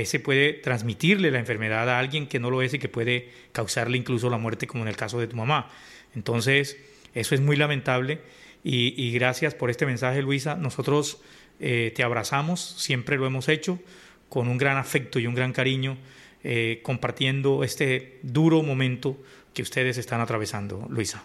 se 0.05 0.19
puede 0.19 0.53
transmitirle 0.53 1.31
la 1.31 1.39
enfermedad 1.39 1.89
a 1.89 2.00
alguien 2.00 2.27
que 2.27 2.39
no 2.39 2.50
lo 2.50 2.62
es 2.62 2.74
y 2.74 2.79
que 2.79 2.89
puede 2.89 3.29
causarle 3.51 3.98
incluso 3.98 4.29
la 4.29 4.38
muerte, 4.38 4.67
como 4.67 4.83
en 4.83 4.88
el 4.88 4.95
caso 4.95 5.19
de 5.19 5.27
tu 5.27 5.36
mamá. 5.36 5.69
Entonces, 6.15 6.77
eso 7.13 7.36
es 7.36 7.41
muy 7.41 7.55
lamentable 7.55 8.21
y, 8.63 9.12
gracias 9.12 9.55
por 9.55 9.69
este 9.69 9.86
mensaje, 9.86 10.21
Luisa. 10.21 10.55
Nosotros 10.55 11.21
eh, 11.59 11.91
te 11.95 12.03
abrazamos, 12.03 12.59
siempre 12.62 13.17
lo 13.17 13.25
hemos 13.25 13.50
hecho, 13.50 13.79
con 14.27 14.48
un 14.48 14.57
gran 14.57 14.77
afecto 14.77 15.19
y 15.19 15.27
un 15.27 15.36
gran 15.36 15.53
cariño, 15.53 15.98
eh, 16.41 16.79
compartiendo 16.84 17.65
este 17.65 18.19
duro 18.24 18.63
momento 18.63 19.17
que 19.53 19.62
ustedes 19.62 19.98
están 19.98 20.22
atravesando, 20.22 20.86
Luisa. 20.89 21.22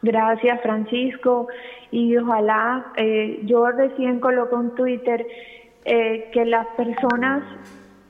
Gracias, 0.00 0.62
Francisco. 0.62 1.48
Y 1.90 2.16
ojalá, 2.16 2.86
eh, 2.96 3.40
yo 3.44 3.66
recién 3.70 4.20
coloqué 4.20 4.54
un 4.54 4.74
Twitter 4.74 5.26
eh, 5.84 6.30
que 6.32 6.46
las 6.46 6.66
personas 6.68 7.42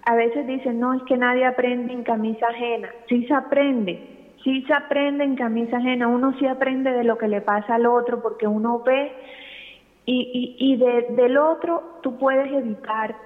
a 0.07 0.15
veces 0.15 0.47
dicen, 0.47 0.79
no, 0.79 0.95
es 0.95 1.03
que 1.03 1.17
nadie 1.17 1.47
aprende 1.47 1.93
en 1.93 2.05
camisa 2.05 2.47
ajena. 2.47 2.91
Sí 3.09 3.27
se 3.27 3.35
aprende, 3.35 4.01
sí 4.45 4.63
se 4.69 4.73
aprende 4.73 5.25
en 5.25 5.35
camisa 5.35 5.79
ajena. 5.79 6.07
Uno 6.07 6.39
sí 6.39 6.47
aprende 6.47 6.93
de 6.93 7.03
lo 7.03 7.19
que 7.19 7.27
le 7.27 7.41
pasa 7.41 7.75
al 7.75 7.87
otro 7.87 8.23
porque 8.23 8.47
uno 8.47 8.85
ve 8.87 9.13
y 10.07 10.77
del 10.77 11.39
otro 11.39 11.99
tú 12.03 12.19
puedes 12.19 12.53
evitar, 12.53 13.17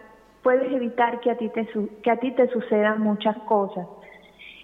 puedes 0.43 0.73
evitar 0.73 1.21
que 1.21 1.31
a 1.31 1.37
ti 1.37 1.49
te, 1.51 1.69
que 2.03 2.11
a 2.11 2.17
ti 2.17 2.33
te 2.33 2.49
sucedan 2.49 3.01
muchas 3.01 3.37
cosas. 3.39 3.87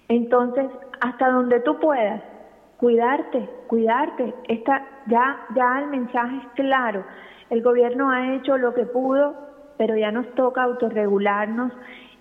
Entonces, 0.08 0.66
hasta 1.00 1.30
donde 1.30 1.60
tú 1.60 1.78
puedas, 1.78 2.22
cuidarte, 2.78 3.48
cuidarte. 3.66 4.34
Esta, 4.48 4.86
ya, 5.06 5.46
ya 5.54 5.80
el 5.80 5.88
mensaje 5.88 6.36
es 6.36 6.48
claro. 6.54 7.04
El 7.50 7.62
gobierno 7.62 8.10
ha 8.10 8.34
hecho 8.34 8.58
lo 8.58 8.74
que 8.74 8.86
pudo, 8.86 9.34
pero 9.78 9.96
ya 9.96 10.10
nos 10.10 10.26
toca 10.34 10.62
autorregularnos 10.62 11.72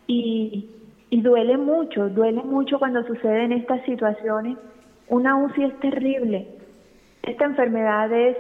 y, 0.07 0.69
y 1.09 1.21
duele 1.21 1.57
mucho, 1.57 2.09
duele 2.09 2.43
mucho 2.43 2.79
cuando 2.79 3.03
suceden 3.03 3.51
estas 3.51 3.83
situaciones. 3.83 4.57
Una 5.09 5.35
UCI 5.35 5.65
es 5.65 5.79
terrible. 5.79 6.47
Esta 7.23 7.45
enfermedad 7.45 8.11
es, 8.11 8.37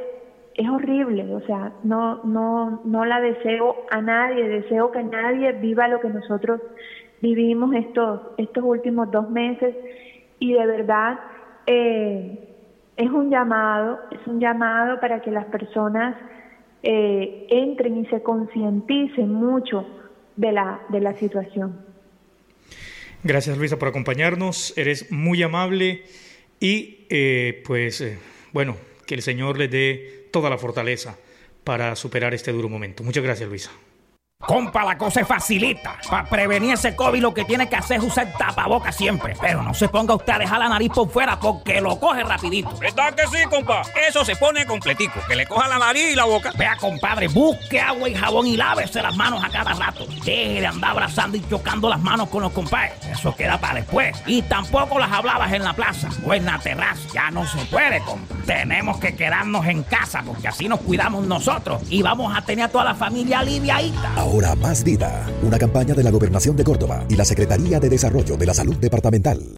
es 0.55 0.69
horrible, 0.69 1.33
o 1.33 1.41
sea, 1.45 1.73
no, 1.83 2.23
no, 2.23 2.81
no 2.85 3.05
la 3.05 3.19
deseo 3.21 3.85
a 3.89 4.01
nadie, 4.01 4.47
deseo 4.47 4.91
que 4.91 5.03
nadie 5.03 5.51
viva 5.53 5.87
lo 5.87 5.99
que 5.99 6.09
nosotros 6.09 6.61
vivimos 7.21 7.73
estos, 7.73 8.21
estos 8.37 8.63
últimos 8.63 9.09
dos 9.09 9.29
meses 9.29 9.75
y 10.39 10.53
de 10.53 10.65
verdad 10.65 11.19
eh, 11.65 12.37
es 12.97 13.09
un 13.09 13.31
llamado, 13.31 13.99
es 14.11 14.27
un 14.27 14.39
llamado 14.39 14.99
para 14.99 15.21
que 15.21 15.31
las 15.31 15.45
personas 15.45 16.15
eh, 16.83 17.47
entren 17.49 17.97
y 17.97 18.05
se 18.07 18.21
concienticen 18.21 19.33
mucho 19.33 19.87
de 20.35 20.51
la, 20.51 20.81
de 20.89 20.99
la 20.99 21.13
situación. 21.15 21.79
Gracias 23.23 23.57
Luisa 23.57 23.79
por 23.79 23.87
acompañarnos, 23.87 24.77
eres 24.77 25.11
muy 25.11 25.41
amable 25.41 26.03
y 26.59 27.07
eh, 27.09 27.63
pues 27.65 28.03
bueno, 28.51 28.75
que 29.05 29.15
el 29.15 29.21
Señor 29.21 29.57
les 29.57 29.69
dé 29.69 30.27
toda 30.31 30.49
la 30.49 30.57
fortaleza 30.57 31.17
para 31.63 31.95
superar 31.95 32.33
este 32.33 32.51
duro 32.51 32.69
momento. 32.69 33.03
Muchas 33.03 33.23
gracias 33.23 33.47
Luisa. 33.49 33.71
Compa, 34.45 34.83
la 34.83 34.97
cosa 34.97 35.21
es 35.21 35.27
facilita. 35.27 35.95
Para 36.09 36.25
prevenir 36.25 36.73
ese 36.73 36.95
COVID 36.95 37.21
lo 37.21 37.33
que 37.33 37.45
tiene 37.45 37.69
que 37.69 37.75
hacer 37.75 37.97
es 37.97 38.03
usar 38.03 38.31
tapabocas 38.37 38.95
siempre. 38.95 39.35
Pero 39.39 39.63
no 39.63 39.73
se 39.73 39.87
ponga 39.87 40.15
usted 40.15 40.33
a 40.33 40.39
dejar 40.39 40.59
la 40.59 40.69
nariz 40.69 40.91
por 40.93 41.09
fuera 41.09 41.39
porque 41.39 41.79
lo 41.79 41.99
coge 41.99 42.23
rapidito. 42.23 42.75
¿Verdad 42.77 43.13
que 43.13 43.25
sí, 43.27 43.43
compa? 43.49 43.83
Eso 44.07 44.25
se 44.25 44.35
pone 44.35 44.65
completico. 44.65 45.19
Que 45.27 45.35
le 45.35 45.45
coja 45.45 45.67
la 45.67 45.79
nariz 45.79 46.11
y 46.11 46.15
la 46.15 46.25
boca. 46.25 46.51
Vea, 46.57 46.75
compadre, 46.77 47.27
busque 47.29 47.79
agua 47.79 48.09
y 48.09 48.15
jabón 48.15 48.47
y 48.47 48.57
lávese 48.57 49.01
las 49.01 49.15
manos 49.15 49.43
a 49.43 49.49
cada 49.49 49.73
rato. 49.73 50.05
Deje 50.25 50.59
de 50.61 50.67
andar 50.67 50.91
abrazando 50.91 51.37
y 51.37 51.47
chocando 51.49 51.87
las 51.87 52.01
manos 52.01 52.27
con 52.29 52.43
los 52.43 52.51
compadres. 52.51 52.93
Eso 53.09 53.33
queda 53.35 53.57
para 53.57 53.75
después. 53.75 54.15
Y 54.25 54.41
tampoco 54.41 54.99
las 54.99 55.11
hablabas 55.11 55.53
en 55.53 55.63
la 55.63 55.73
plaza 55.73 56.09
o 56.25 56.33
en 56.33 56.45
la 56.45 56.59
terraza. 56.59 57.01
Ya 57.13 57.31
no 57.31 57.47
se 57.47 57.59
puede, 57.65 58.01
compa. 58.01 58.35
Tenemos 58.45 58.97
que 58.97 59.15
quedarnos 59.15 59.65
en 59.67 59.83
casa 59.83 60.21
porque 60.25 60.49
así 60.49 60.67
nos 60.67 60.81
cuidamos 60.81 61.25
nosotros 61.25 61.81
y 61.89 62.01
vamos 62.01 62.35
a 62.35 62.41
tener 62.41 62.65
a 62.65 62.69
toda 62.69 62.83
la 62.83 62.95
familia 62.95 63.39
aliviadita. 63.39 64.11
Ahora 64.33 64.55
más 64.55 64.83
vida. 64.83 65.29
Una 65.43 65.59
campaña 65.59 65.93
de 65.93 66.01
la 66.01 66.09
Gobernación 66.09 66.55
de 66.55 66.63
Córdoba 66.63 67.05
y 67.07 67.15
la 67.15 67.23
Secretaría 67.23 67.79
de 67.79 67.87
Desarrollo 67.87 68.35
de 68.35 68.47
la 68.47 68.55
Salud 68.55 68.75
Departamental. 68.77 69.57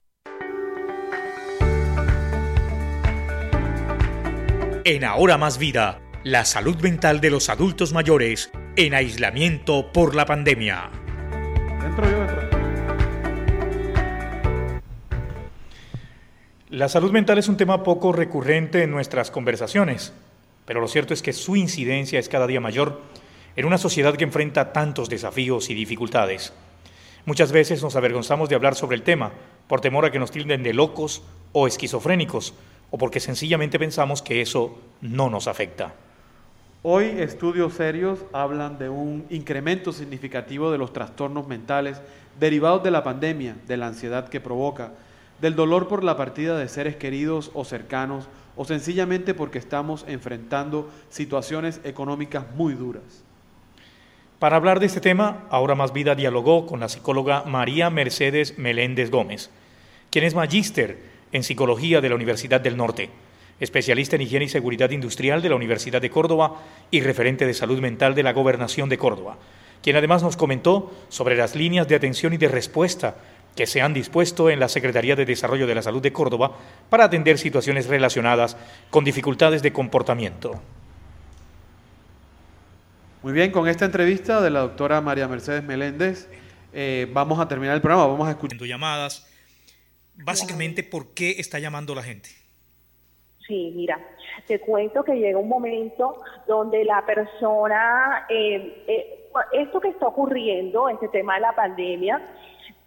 En 4.84 5.06
Ahora 5.06 5.38
Más 5.38 5.60
Vida, 5.60 6.02
la 6.26 6.44
salud 6.44 6.76
mental 6.82 7.22
de 7.22 7.30
los 7.30 7.48
adultos 7.48 7.94
mayores 7.94 8.52
en 8.76 8.94
aislamiento 8.94 9.94
por 9.94 10.14
la 10.14 10.26
pandemia. 10.26 10.90
Dentro 11.82 12.12
yo, 12.12 12.20
dentro. 12.20 12.50
La 16.70 16.90
salud 16.90 17.14
mental 17.14 17.38
es 17.38 17.48
un 17.48 17.56
tema 17.56 17.82
poco 17.82 18.12
recurrente 18.12 18.84
en 18.84 18.92
nuestras 18.92 19.32
conversaciones, 19.32 20.12
pero 20.66 20.82
lo 20.82 20.90
cierto 20.90 21.14
es 21.14 21.22
que 21.22 21.32
su 21.32 21.56
incidencia 21.56 22.20
es 22.20 22.28
cada 22.28 22.46
día 22.46 22.60
mayor 22.60 23.15
en 23.56 23.66
una 23.66 23.78
sociedad 23.78 24.16
que 24.16 24.24
enfrenta 24.24 24.74
tantos 24.74 25.10
desafíos 25.10 25.70
y 25.70 25.74
dificultades. 25.74 26.54
Muchas 27.26 27.52
veces 27.52 27.82
nos 27.82 27.96
avergonzamos 27.96 28.50
de 28.50 28.56
hablar 28.56 28.76
sobre 28.76 28.96
el 28.96 29.04
tema 29.04 29.32
por 29.68 29.82
temor 29.82 30.06
a 30.06 30.12
que 30.12 30.20
nos 30.20 30.32
tilden 30.32 30.62
de 30.62 30.74
locos 30.74 31.24
o 31.54 31.68
esquizofrénicos, 31.68 32.54
o 32.92 32.98
porque 32.98 33.20
sencillamente 33.20 33.80
pensamos 33.80 34.22
que 34.22 34.42
eso 34.42 34.78
no 35.02 35.30
nos 35.30 35.48
afecta. 35.48 35.94
Hoy 36.84 37.06
estudios 37.18 37.74
serios 37.74 38.20
hablan 38.32 38.78
de 38.78 38.90
un 38.90 39.26
incremento 39.32 39.92
significativo 39.92 40.72
de 40.72 40.78
los 40.78 40.94
trastornos 40.94 41.48
mentales 41.48 42.00
derivados 42.40 42.84
de 42.84 42.92
la 42.92 43.04
pandemia, 43.04 43.56
de 43.66 43.78
la 43.78 43.88
ansiedad 43.88 44.30
que 44.30 44.40
provoca, 44.40 44.92
del 45.42 45.56
dolor 45.56 45.88
por 45.88 46.04
la 46.04 46.16
partida 46.16 46.60
de 46.60 46.70
seres 46.70 46.96
queridos 46.96 47.50
o 47.56 47.66
cercanos, 47.66 48.28
o 48.56 48.66
sencillamente 48.66 49.34
porque 49.34 49.58
estamos 49.58 50.06
enfrentando 50.08 50.90
situaciones 51.10 51.82
económicas 51.84 52.46
muy 52.56 52.76
duras. 52.76 53.25
Para 54.40 54.58
hablar 54.58 54.82
de 54.82 54.88
este 54.88 55.00
tema, 55.00 55.46
Ahora 55.50 55.76
Más 55.76 55.94
Vida 55.94 56.14
dialogó 56.14 56.66
con 56.66 56.82
la 56.82 56.90
psicóloga 56.90 57.44
María 57.44 57.90
Mercedes 57.90 58.58
Meléndez 58.58 59.10
Gómez, 59.10 59.50
quien 60.12 60.26
es 60.26 60.36
magíster 60.36 60.98
en 61.32 61.42
psicología 61.42 62.02
de 62.02 62.10
la 62.10 62.16
Universidad 62.16 62.60
del 62.60 62.76
Norte, 62.76 63.10
especialista 63.62 64.18
en 64.18 64.24
higiene 64.24 64.46
y 64.46 64.50
seguridad 64.50 64.90
industrial 64.90 65.42
de 65.42 65.48
la 65.48 65.56
Universidad 65.56 66.02
de 66.02 66.10
Córdoba 66.10 66.62
y 66.92 67.00
referente 67.00 67.46
de 67.46 67.54
salud 67.54 67.80
mental 67.80 68.14
de 68.14 68.24
la 68.24 68.34
Gobernación 68.34 68.90
de 68.90 68.98
Córdoba, 68.98 69.38
quien 69.82 69.96
además 69.96 70.22
nos 70.22 70.36
comentó 70.36 70.92
sobre 71.08 71.38
las 71.38 71.56
líneas 71.56 71.88
de 71.88 71.96
atención 71.96 72.34
y 72.34 72.38
de 72.38 72.50
respuesta 72.50 73.16
que 73.56 73.66
se 73.66 73.82
han 73.82 73.94
dispuesto 73.94 74.50
en 74.50 74.60
la 74.60 74.68
Secretaría 74.68 75.16
de 75.16 75.26
Desarrollo 75.26 75.66
de 75.66 75.76
la 75.76 75.82
Salud 75.82 76.02
de 76.02 76.12
Córdoba 76.12 76.58
para 76.90 77.06
atender 77.06 77.38
situaciones 77.38 77.88
relacionadas 77.88 78.58
con 78.90 79.06
dificultades 79.06 79.62
de 79.62 79.72
comportamiento. 79.72 80.60
Muy 83.26 83.34
bien, 83.34 83.50
con 83.50 83.68
esta 83.68 83.86
entrevista 83.86 84.40
de 84.40 84.52
la 84.52 84.60
doctora 84.60 85.02
María 85.02 85.28
Mercedes 85.28 85.64
Meléndez, 85.64 86.30
eh, 86.72 87.08
vamos 87.12 87.40
a 87.40 87.48
terminar 87.48 87.74
el 87.74 87.82
programa, 87.82 88.06
vamos 88.06 88.28
a 88.28 88.30
escuchar 88.30 88.60
llamadas. 88.60 89.28
Básicamente, 90.14 90.84
¿por 90.84 91.16
qué 91.16 91.32
está 91.40 91.58
llamando 91.58 91.96
la 91.96 92.04
gente? 92.04 92.30
Sí, 93.48 93.74
mira, 93.76 94.00
te 94.46 94.60
cuento 94.60 95.04
que 95.04 95.16
llega 95.16 95.40
un 95.40 95.50
momento 95.50 96.22
donde 96.48 96.86
la 96.86 97.04
persona, 97.04 98.28
eh, 98.30 98.84
eh, 98.88 99.30
esto 99.54 99.82
que 99.82 99.88
está 99.88 100.06
ocurriendo, 100.06 100.88
este 100.88 101.08
tema 101.08 101.34
de 101.34 101.42
la 101.42 101.56
pandemia, 101.56 102.22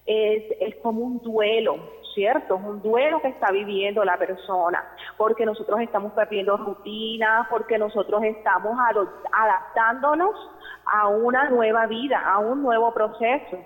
es, 0.06 0.44
es 0.60 0.76
como 0.76 1.00
un 1.00 1.18
duelo, 1.18 1.97
¿cierto? 2.18 2.56
Es 2.56 2.64
un 2.64 2.82
duelo 2.82 3.22
que 3.22 3.28
está 3.28 3.52
viviendo 3.52 4.04
la 4.04 4.16
persona, 4.16 4.84
porque 5.16 5.46
nosotros 5.46 5.80
estamos 5.80 6.12
perdiendo 6.14 6.56
rutinas, 6.56 7.46
porque 7.48 7.78
nosotros 7.78 8.24
estamos 8.24 8.76
adaptándonos 9.30 10.34
a 10.84 11.06
una 11.06 11.48
nueva 11.48 11.86
vida, 11.86 12.18
a 12.18 12.40
un 12.40 12.60
nuevo 12.60 12.92
proceso. 12.92 13.58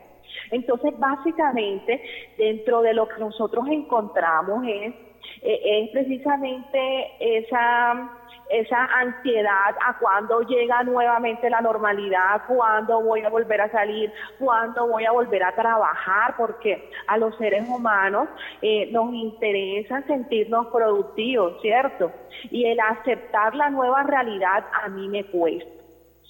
Entonces, 0.51 0.93
básicamente, 0.99 2.03
dentro 2.37 2.83
de 2.83 2.93
lo 2.93 3.09
que 3.09 3.21
nosotros 3.21 3.65
encontramos 3.71 4.65
es, 4.67 4.95
eh, 5.41 5.61
es 5.65 5.91
precisamente 5.91 7.39
esa 7.39 8.19
esa 8.53 8.85
ansiedad 8.85 9.75
a 9.87 9.99
cuándo 9.99 10.43
llega 10.43 10.83
nuevamente 10.83 11.49
la 11.49 11.63
normalidad, 11.63 12.43
cuándo 12.47 13.01
voy 13.01 13.23
a 13.23 13.31
volver 13.31 13.63
a 13.63 13.71
salir, 13.71 14.13
cuándo 14.39 14.87
voy 14.87 15.07
a 15.07 15.13
volver 15.13 15.43
a 15.43 15.55
trabajar, 15.55 16.35
porque 16.37 16.91
a 17.07 17.17
los 17.17 17.37
seres 17.39 17.67
humanos 17.69 18.29
eh, 18.61 18.91
nos 18.93 19.13
interesa 19.15 20.03
sentirnos 20.03 20.67
productivos, 20.67 21.61
¿cierto? 21.63 22.13
Y 22.51 22.67
el 22.67 22.79
aceptar 22.79 23.55
la 23.55 23.71
nueva 23.71 24.03
realidad 24.03 24.65
a 24.83 24.89
mí 24.89 25.09
me 25.09 25.25
cuesta, 25.25 25.83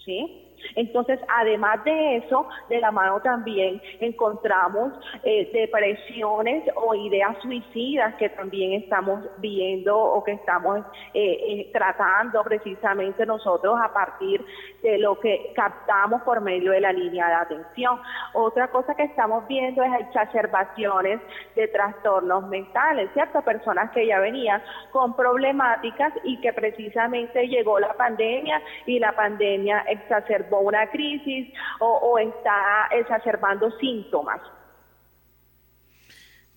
¿sí? 0.04 0.41
Entonces, 0.74 1.18
además 1.28 1.82
de 1.84 2.16
eso, 2.16 2.46
de 2.68 2.80
la 2.80 2.90
mano 2.90 3.20
también 3.20 3.80
encontramos 4.00 4.92
eh, 5.22 5.50
depresiones 5.52 6.64
o 6.76 6.94
ideas 6.94 7.36
suicidas 7.42 8.14
que 8.16 8.28
también 8.30 8.72
estamos 8.82 9.24
viendo 9.38 9.98
o 9.98 10.22
que 10.24 10.32
estamos 10.32 10.80
eh, 11.14 11.38
eh, 11.48 11.70
tratando 11.72 12.42
precisamente 12.44 13.26
nosotros 13.26 13.78
a 13.82 13.92
partir 13.92 14.44
de 14.82 14.98
lo 14.98 15.18
que 15.20 15.52
captamos 15.54 16.22
por 16.22 16.40
medio 16.40 16.72
de 16.72 16.80
la 16.80 16.92
línea 16.92 17.28
de 17.28 17.34
atención. 17.34 18.00
Otra 18.34 18.68
cosa 18.68 18.94
que 18.94 19.04
estamos 19.04 19.46
viendo 19.46 19.82
es 19.82 19.92
exacerbaciones 20.00 21.20
de 21.54 21.68
trastornos 21.68 22.48
mentales, 22.48 23.10
¿cierto? 23.12 23.42
Personas 23.42 23.90
que 23.92 24.06
ya 24.06 24.18
venían 24.18 24.62
con 24.90 25.14
problemáticas 25.14 26.12
y 26.24 26.40
que 26.40 26.52
precisamente 26.52 27.46
llegó 27.48 27.78
la 27.78 27.92
pandemia 27.94 28.60
y 28.86 28.98
la 28.98 29.12
pandemia 29.12 29.84
exacerbó 29.88 30.51
una 30.60 30.90
crisis 30.90 31.52
o, 31.80 32.18
está 32.18 32.88
exacerbando 32.92 33.70
síntomas. 33.78 34.40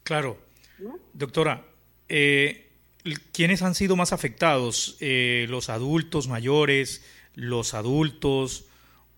Claro. 0.04 0.38
Doctora, 1.14 1.64
eh, 2.10 2.70
¿quiénes 3.34 3.62
han 3.62 3.76
sido 3.76 3.96
más 3.96 4.14
afectados? 4.14 4.98
Eh, 5.00 5.48
¿Los 5.50 5.70
adultos 5.70 6.28
mayores, 6.28 7.04
los 7.34 7.74
adultos 7.74 8.68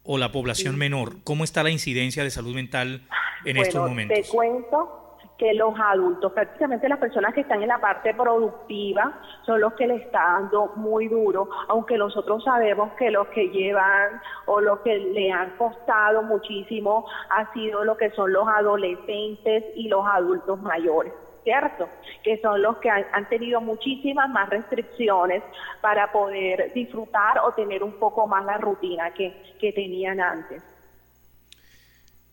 o 0.04 0.18
la 0.18 0.32
población 0.32 0.78
menor? 0.78 1.18
¿Cómo 1.24 1.44
está 1.44 1.64
la 1.64 1.72
incidencia 1.72 2.24
de 2.24 2.30
salud 2.30 2.56
mental 2.56 3.08
en 3.44 3.58
estos 3.58 3.90
momentos? 3.90 4.18
Te 4.18 4.28
cuento 4.28 4.97
que 5.38 5.54
los 5.54 5.74
adultos, 5.80 6.32
prácticamente 6.34 6.90
las 6.90 7.00
personas 7.00 7.34
que 7.34 7.42
están 7.42 7.62
en 7.62 7.68
la 7.68 7.80
parte 7.80 8.14
productiva, 8.14 9.20
son 9.46 9.62
los 9.62 9.74
que 9.74 9.88
le 9.88 9.96
está 9.96 10.20
dando 10.20 10.74
muy 10.76 11.08
duro, 11.08 11.50
aunque 11.68 11.98
nosotros 11.98 12.44
sabemos 12.44 12.92
que 12.94 13.12
los 13.12 13.28
que 13.28 13.50
llevan 13.50 14.20
o 14.46 14.60
los 14.62 14.80
que 14.80 14.98
le 14.98 15.32
han 15.32 15.52
costado 15.58 16.24
muchísimo 16.24 17.06
ha 17.30 17.52
sido 17.54 17.84
lo 17.84 17.98
que 17.98 18.10
son 18.12 18.34
los 18.34 18.48
adolescentes 18.48 19.64
y 19.76 19.88
los 19.88 20.06
adultos 20.06 20.60
mayores. 20.62 21.14
¿cierto? 21.44 21.88
Que 22.26 22.42
son 22.42 22.62
los 22.62 22.76
que 22.80 22.90
han, 22.90 23.30
tenido 23.30 23.62
muchísimas 23.62 24.30
más 24.30 24.50
restricciones 24.50 25.42
para 25.80 26.12
poder 26.12 26.74
disfrutar 26.74 27.40
o 27.40 27.54
tener 27.54 27.84
un 27.84 27.94
poco 27.94 28.28
más 28.28 28.44
la 28.44 28.58
rutina 28.58 29.14
que, 29.14 29.34
que 29.58 29.72
tenían 29.72 30.20
antes. 30.20 30.62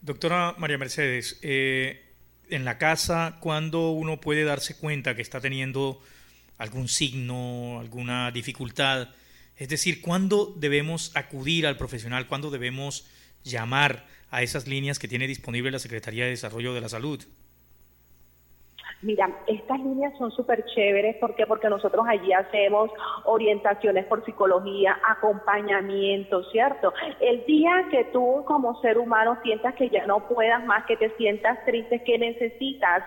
Doctora 0.00 0.54
María 0.58 0.78
Mercedes, 0.78 1.38
eh, 1.44 2.03
en 2.50 2.64
la 2.64 2.78
casa, 2.78 3.38
cuando 3.40 3.90
uno 3.90 4.20
puede 4.20 4.44
darse 4.44 4.76
cuenta 4.76 5.14
que 5.14 5.22
está 5.22 5.40
teniendo 5.40 6.00
algún 6.59 6.88
signo, 6.88 7.78
alguna 7.80 8.30
dificultad? 8.30 9.09
Es 9.57 9.68
decir, 9.68 10.00
¿cuándo 10.00 10.54
debemos 10.57 11.12
acudir 11.14 11.66
al 11.66 11.76
profesional? 11.76 12.26
¿Cuándo 12.26 12.50
debemos 12.50 13.07
llamar 13.44 14.07
a 14.30 14.42
esas 14.42 14.66
líneas 14.66 14.98
que 14.98 15.09
tiene 15.09 15.26
disponible 15.26 15.70
la 15.70 15.78
Secretaría 15.78 16.24
de 16.24 16.30
Desarrollo 16.30 16.74
de 16.74 16.80
la 16.80 16.88
Salud? 16.88 17.24
Mira, 19.04 19.28
estas 19.46 19.78
líneas 19.80 20.16
son 20.16 20.30
súper 20.30 20.64
chéveres. 20.64 21.16
¿Por 21.16 21.34
qué? 21.34 21.46
Porque 21.46 21.68
nosotros 21.68 22.06
allí 22.08 22.32
hacemos 22.32 22.90
orientaciones 23.24 24.06
por 24.06 24.24
psicología, 24.24 24.98
acompañamiento, 25.06 26.42
¿cierto? 26.44 26.94
El 27.20 27.44
día 27.44 27.86
que 27.90 28.04
tú 28.04 28.42
como 28.46 28.80
ser 28.80 28.96
humano 28.96 29.36
sientas 29.42 29.74
que 29.74 29.90
ya 29.90 30.06
no 30.06 30.26
puedas 30.26 30.64
más, 30.64 30.86
que 30.86 30.96
te 30.96 31.10
sientas 31.16 31.62
triste, 31.66 32.02
que 32.02 32.18
necesitas 32.18 33.04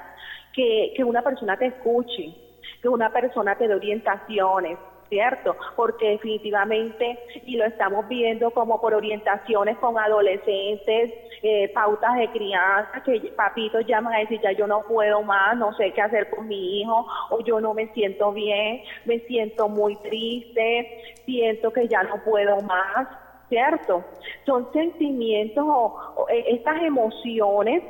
que, 0.53 0.93
que 0.95 1.03
una 1.03 1.23
persona 1.23 1.57
te 1.57 1.65
escuche, 1.65 2.31
que 2.79 2.89
una 2.89 3.12
persona 3.12 3.55
te 3.55 3.67
dé 3.67 3.73
orientaciones, 3.73 4.77
¿cierto? 5.10 5.56
Porque 5.76 6.12
definitivamente, 6.12 7.20
y 7.46 7.56
lo 7.56 7.65
estamos 7.65 8.08
viendo 8.08 8.52
como 8.52 8.80
por 8.82 8.93
orientaciones 8.93 9.78
con 9.78 9.98
adolescentes, 9.98 11.13
eh, 11.43 11.70
pautas 11.74 12.15
de 12.17 12.30
crianza, 12.30 13.04
que 13.04 13.32
papitos 13.36 13.86
llaman 13.86 14.13
a 14.13 14.20
decir, 14.20 14.39
ya 14.41 14.52
yo 14.52 14.67
no 14.67 14.82
puedo 14.84 15.22
más, 15.22 15.56
no 15.58 15.74
sé 15.74 15.91
qué 15.93 16.02
hacer 16.02 16.30
con 16.30 16.48
mi 16.48 16.82
hijo, 16.82 17.06
o 17.30 17.39
yo 17.41 17.62
no 17.62 17.74
me 17.74 17.88
siento 17.93 18.32
bien, 18.32 18.82
me 19.06 19.20
siento 19.22 19.70
muy 19.70 19.96
triste, 19.98 21.15
siento 21.26 21.72
que 21.72 21.88
ya 21.88 22.04
no 22.04 22.24
puedo 22.24 22.62
más, 22.62 23.08
¿cierto? 23.50 24.04
Son 24.46 24.72
sentimientos 24.74 25.63
o, 25.67 26.13
o 26.15 26.30
eh, 26.30 26.46
estas 26.50 26.82
emociones, 26.82 27.84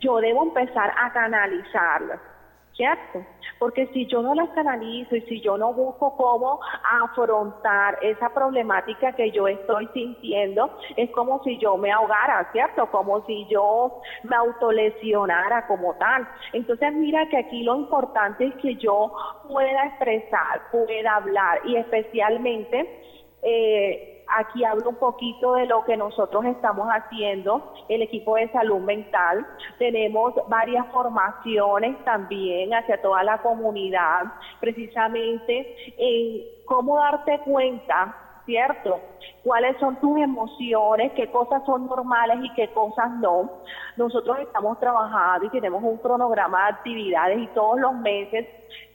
yo 0.00 0.18
debo 0.18 0.42
empezar 0.42 0.92
a 0.96 1.12
canalizarlas 1.12 2.33
¿cierto? 2.76 3.24
Porque 3.58 3.86
si 3.88 4.06
yo 4.06 4.22
no 4.22 4.34
las 4.34 4.48
canalizo 4.50 5.16
y 5.16 5.20
si 5.22 5.40
yo 5.40 5.56
no 5.56 5.72
busco 5.72 6.16
cómo 6.16 6.60
afrontar 7.02 7.98
esa 8.02 8.30
problemática 8.34 9.12
que 9.12 9.30
yo 9.30 9.48
estoy 9.48 9.88
sintiendo, 9.94 10.76
es 10.96 11.10
como 11.10 11.42
si 11.44 11.58
yo 11.58 11.76
me 11.76 11.92
ahogara, 11.92 12.48
¿cierto? 12.52 12.90
Como 12.90 13.24
si 13.26 13.46
yo 13.46 14.00
me 14.24 14.36
autolesionara 14.36 15.66
como 15.66 15.94
tal. 15.94 16.28
Entonces 16.52 16.92
mira 16.94 17.28
que 17.28 17.38
aquí 17.38 17.62
lo 17.62 17.76
importante 17.76 18.46
es 18.46 18.54
que 18.56 18.76
yo 18.76 19.12
pueda 19.48 19.86
expresar, 19.86 20.70
pueda 20.70 21.16
hablar 21.16 21.60
y 21.64 21.76
especialmente... 21.76 23.00
Eh, 23.46 24.13
aquí 24.28 24.64
hablo 24.64 24.90
un 24.90 24.96
poquito 24.96 25.54
de 25.54 25.66
lo 25.66 25.84
que 25.84 25.96
nosotros 25.96 26.44
estamos 26.44 26.88
haciendo, 26.88 27.72
el 27.88 28.02
equipo 28.02 28.36
de 28.36 28.50
salud 28.52 28.80
mental. 28.80 29.46
Tenemos 29.78 30.34
varias 30.48 30.86
formaciones 30.88 32.02
también 32.04 32.72
hacia 32.74 33.00
toda 33.00 33.22
la 33.22 33.38
comunidad, 33.38 34.24
precisamente 34.60 35.76
en 35.98 36.42
cómo 36.66 36.96
darte 36.96 37.38
cuenta, 37.40 38.16
¿cierto? 38.46 39.00
cuáles 39.44 39.76
son 39.78 39.96
tus 39.96 40.18
emociones, 40.18 41.12
qué 41.12 41.30
cosas 41.30 41.62
son 41.66 41.86
normales 41.86 42.38
y 42.42 42.52
qué 42.54 42.68
cosas 42.68 43.10
no. 43.20 43.50
Nosotros 43.96 44.38
estamos 44.40 44.80
trabajando 44.80 45.46
y 45.46 45.50
tenemos 45.50 45.82
un 45.84 45.98
cronograma 45.98 46.64
de 46.64 46.72
actividades 46.72 47.38
y 47.38 47.46
todos 47.48 47.78
los 47.78 47.94
meses 47.94 48.46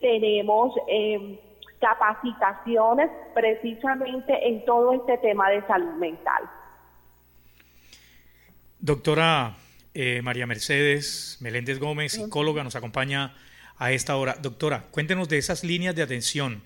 tenemos 0.01 0.73
eh, 0.87 1.39
capacitaciones 1.79 3.09
precisamente 3.33 4.47
en 4.47 4.65
todo 4.65 4.93
este 4.93 5.17
tema 5.19 5.49
de 5.49 5.65
salud 5.67 5.93
mental. 5.93 6.43
Doctora 8.79 9.55
eh, 9.93 10.21
María 10.21 10.45
Mercedes 10.45 11.37
Meléndez 11.41 11.79
Gómez, 11.79 12.13
psicóloga, 12.13 12.63
nos 12.63 12.75
acompaña 12.75 13.33
a 13.77 13.91
esta 13.91 14.15
hora. 14.17 14.35
Doctora, 14.41 14.85
cuéntenos 14.91 15.29
de 15.29 15.37
esas 15.37 15.63
líneas 15.63 15.95
de 15.95 16.03
atención. 16.03 16.61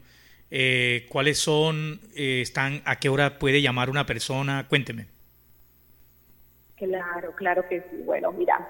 Eh, 0.52 1.08
¿Cuáles 1.10 1.40
son? 1.40 2.00
Eh, 2.16 2.42
están 2.42 2.82
¿A 2.86 3.00
qué 3.00 3.10
hora 3.10 3.40
puede 3.40 3.62
llamar 3.62 3.90
una 3.90 4.06
persona? 4.06 4.68
Cuénteme. 4.68 5.08
Claro, 6.76 7.34
claro 7.36 7.68
que 7.70 7.82
sí. 7.90 8.02
Bueno, 8.04 8.32
mira, 8.34 8.68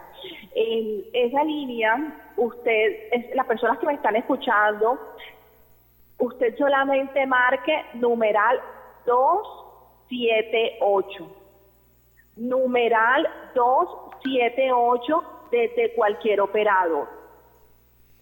en 0.56 1.04
esa 1.14 1.44
línea, 1.44 2.32
usted, 2.38 3.10
es, 3.12 3.36
las 3.36 3.48
personas 3.48 3.80
que 3.80 3.88
me 3.88 3.94
están 3.94 4.16
escuchando, 4.16 5.16
usted 6.24 6.58
solamente 6.58 7.26
marque 7.26 7.86
numeral 7.96 8.62
278. 9.06 11.28
Numeral 12.38 13.28
278 13.54 15.24
desde 15.52 15.94
cualquier 15.96 16.40
operador. 16.42 17.10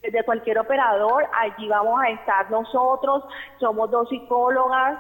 Desde 0.02 0.24
cualquier 0.24 0.58
operador, 0.58 1.28
allí 1.34 1.68
vamos 1.68 2.02
a 2.02 2.10
estar 2.10 2.50
nosotros, 2.50 3.24
somos 3.60 3.92
dos 3.92 4.10
psicólogas 4.10 4.98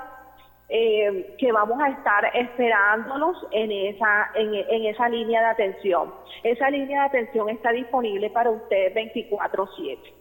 eh, 0.69 1.35
que 1.39 1.51
vamos 1.51 1.81
a 1.81 1.89
estar 1.89 2.23
esperándonos 2.35 3.35
en 3.49 3.71
esa, 3.71 4.29
en, 4.35 4.53
en 4.53 4.85
esa 4.85 5.09
línea 5.09 5.41
de 5.41 5.47
atención. 5.47 6.13
Esa 6.43 6.69
línea 6.69 7.01
de 7.01 7.07
atención 7.07 7.49
está 7.49 7.71
disponible 7.71 8.29
para 8.29 8.51
usted 8.51 8.93
24/7. 8.93 10.20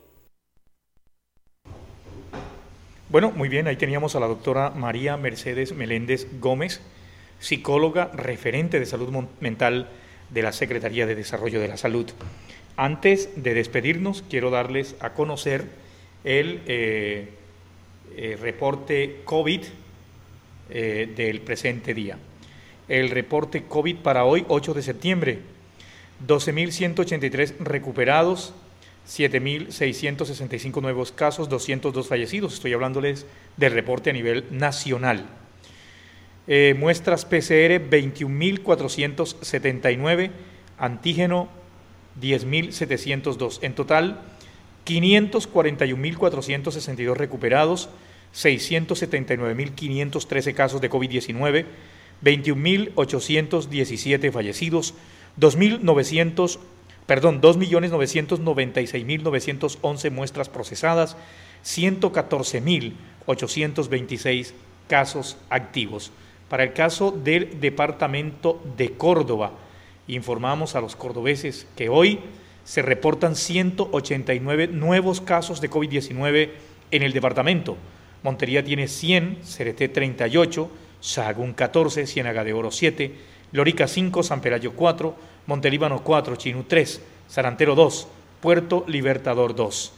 Bueno, 3.10 3.32
muy 3.32 3.48
bien, 3.48 3.66
ahí 3.66 3.74
teníamos 3.74 4.14
a 4.14 4.20
la 4.20 4.28
doctora 4.28 4.70
María 4.70 5.16
Mercedes 5.16 5.74
Meléndez 5.74 6.28
Gómez, 6.38 6.80
psicóloga 7.40 8.12
referente 8.14 8.78
de 8.78 8.86
salud 8.86 9.12
mental 9.40 9.88
de 10.30 10.42
la 10.42 10.52
Secretaría 10.52 11.06
de 11.06 11.16
Desarrollo 11.16 11.58
de 11.58 11.66
la 11.66 11.76
Salud. 11.76 12.08
Antes 12.76 13.30
de 13.34 13.54
despedirnos, 13.54 14.22
quiero 14.30 14.50
darles 14.50 14.94
a 15.00 15.14
conocer 15.14 15.64
el 16.22 16.62
eh, 16.68 17.30
eh, 18.16 18.38
reporte 18.40 19.22
COVID 19.24 19.62
eh, 20.70 21.12
del 21.16 21.40
presente 21.40 21.94
día. 21.94 22.16
El 22.86 23.10
reporte 23.10 23.64
COVID 23.64 23.96
para 23.96 24.24
hoy, 24.24 24.44
8 24.46 24.72
de 24.72 24.82
septiembre, 24.82 25.38
12.183 26.28 27.56
recuperados, 27.58 28.54
7.665 29.08 30.80
nuevos 30.80 31.10
casos, 31.12 31.48
202 31.48 32.08
fallecidos. 32.08 32.54
Estoy 32.54 32.72
hablándoles 32.72 33.26
del 33.56 33.72
reporte 33.72 34.10
a 34.10 34.12
nivel 34.12 34.44
nacional. 34.50 35.26
Eh, 36.46 36.76
muestras 36.78 37.24
PCR 37.24 37.80
21.479, 37.90 40.30
antígeno 40.78 41.48
10.702. 42.20 43.58
En 43.62 43.74
total, 43.74 44.20
541.462 44.86 47.14
recuperados, 47.14 47.88
679.513 48.34 50.54
casos 50.54 50.80
de 50.80 50.90
COVID-19, 50.90 51.66
21.817 52.22 54.32
fallecidos, 54.32 54.94
2.900 55.38 56.58
perdón, 57.10 57.40
2.996.911 57.40 60.10
muestras 60.12 60.48
procesadas, 60.48 61.16
114.826 61.64 64.52
casos 64.86 65.36
activos. 65.48 66.12
Para 66.48 66.62
el 66.62 66.72
caso 66.72 67.10
del 67.10 67.58
departamento 67.58 68.62
de 68.76 68.92
Córdoba, 68.92 69.54
informamos 70.06 70.76
a 70.76 70.80
los 70.80 70.94
cordobeses 70.94 71.66
que 71.74 71.88
hoy 71.88 72.20
se 72.62 72.80
reportan 72.80 73.34
189 73.34 74.68
nuevos 74.68 75.20
casos 75.20 75.60
de 75.60 75.68
COVID-19 75.68 76.50
en 76.92 77.02
el 77.02 77.12
departamento. 77.12 77.76
Montería 78.22 78.62
tiene 78.62 78.86
100, 78.86 79.38
Cereté 79.42 79.88
38, 79.88 80.70
Sahagún 81.00 81.54
14, 81.54 82.06
Ciénaga 82.06 82.44
de 82.44 82.52
Oro 82.52 82.70
7, 82.70 83.12
Lorica 83.50 83.88
5, 83.88 84.22
San 84.22 84.40
Pelayo 84.40 84.74
4, 84.76 85.39
Montelíbano 85.50 86.04
4, 86.04 86.36
Chinú 86.36 86.62
3, 86.62 87.02
Sarantero 87.26 87.74
2, 87.74 88.06
Puerto 88.40 88.84
Libertador 88.86 89.56
2. 89.56 89.92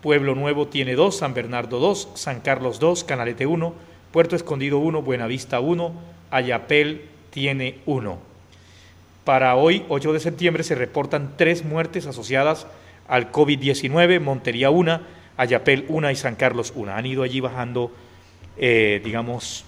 Pueblo 0.00 0.36
Nuevo 0.36 0.68
tiene 0.68 0.94
2, 0.94 1.16
San 1.16 1.34
Bernardo 1.34 1.80
2, 1.80 2.10
San 2.14 2.38
Carlos 2.40 2.78
2, 2.78 3.02
Canalete 3.02 3.46
1, 3.46 3.74
Puerto 4.12 4.36
Escondido 4.36 4.78
1, 4.78 5.02
Buenavista 5.02 5.58
1, 5.58 5.92
Ayapel 6.30 7.02
tiene 7.30 7.80
1. 7.86 8.16
Para 9.24 9.56
hoy, 9.56 9.84
8 9.88 10.12
de 10.12 10.20
septiembre, 10.20 10.62
se 10.62 10.76
reportan 10.76 11.32
tres 11.36 11.64
muertes 11.64 12.06
asociadas 12.06 12.68
al 13.08 13.32
COVID-19, 13.32 14.20
Montería 14.20 14.70
1, 14.70 15.00
Ayapel 15.36 15.84
1 15.88 16.12
y 16.12 16.14
San 16.14 16.36
Carlos 16.36 16.72
1. 16.76 16.92
Han 16.92 17.06
ido 17.06 17.24
allí 17.24 17.40
bajando, 17.40 17.90
eh, 18.56 19.00
digamos, 19.04 19.64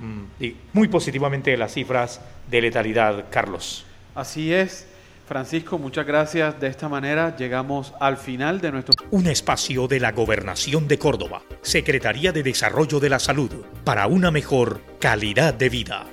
mm, 0.00 0.46
muy 0.72 0.86
positivamente 0.86 1.56
las 1.56 1.74
cifras 1.74 2.20
de 2.48 2.60
letalidad, 2.60 3.24
Carlos. 3.28 3.84
Así 4.16 4.52
es. 4.52 4.86
Francisco, 5.26 5.78
muchas 5.78 6.06
gracias. 6.06 6.58
De 6.60 6.68
esta 6.68 6.88
manera 6.88 7.36
llegamos 7.36 7.92
al 8.00 8.16
final 8.16 8.60
de 8.60 8.72
nuestro... 8.72 8.94
Un 9.10 9.26
espacio 9.26 9.88
de 9.88 10.00
la 10.00 10.12
Gobernación 10.12 10.88
de 10.88 10.98
Córdoba, 10.98 11.42
Secretaría 11.62 12.32
de 12.32 12.42
Desarrollo 12.42 13.00
de 13.00 13.10
la 13.10 13.18
Salud, 13.18 13.50
para 13.84 14.06
una 14.06 14.30
mejor 14.30 14.80
calidad 15.00 15.52
de 15.52 15.68
vida. 15.68 16.06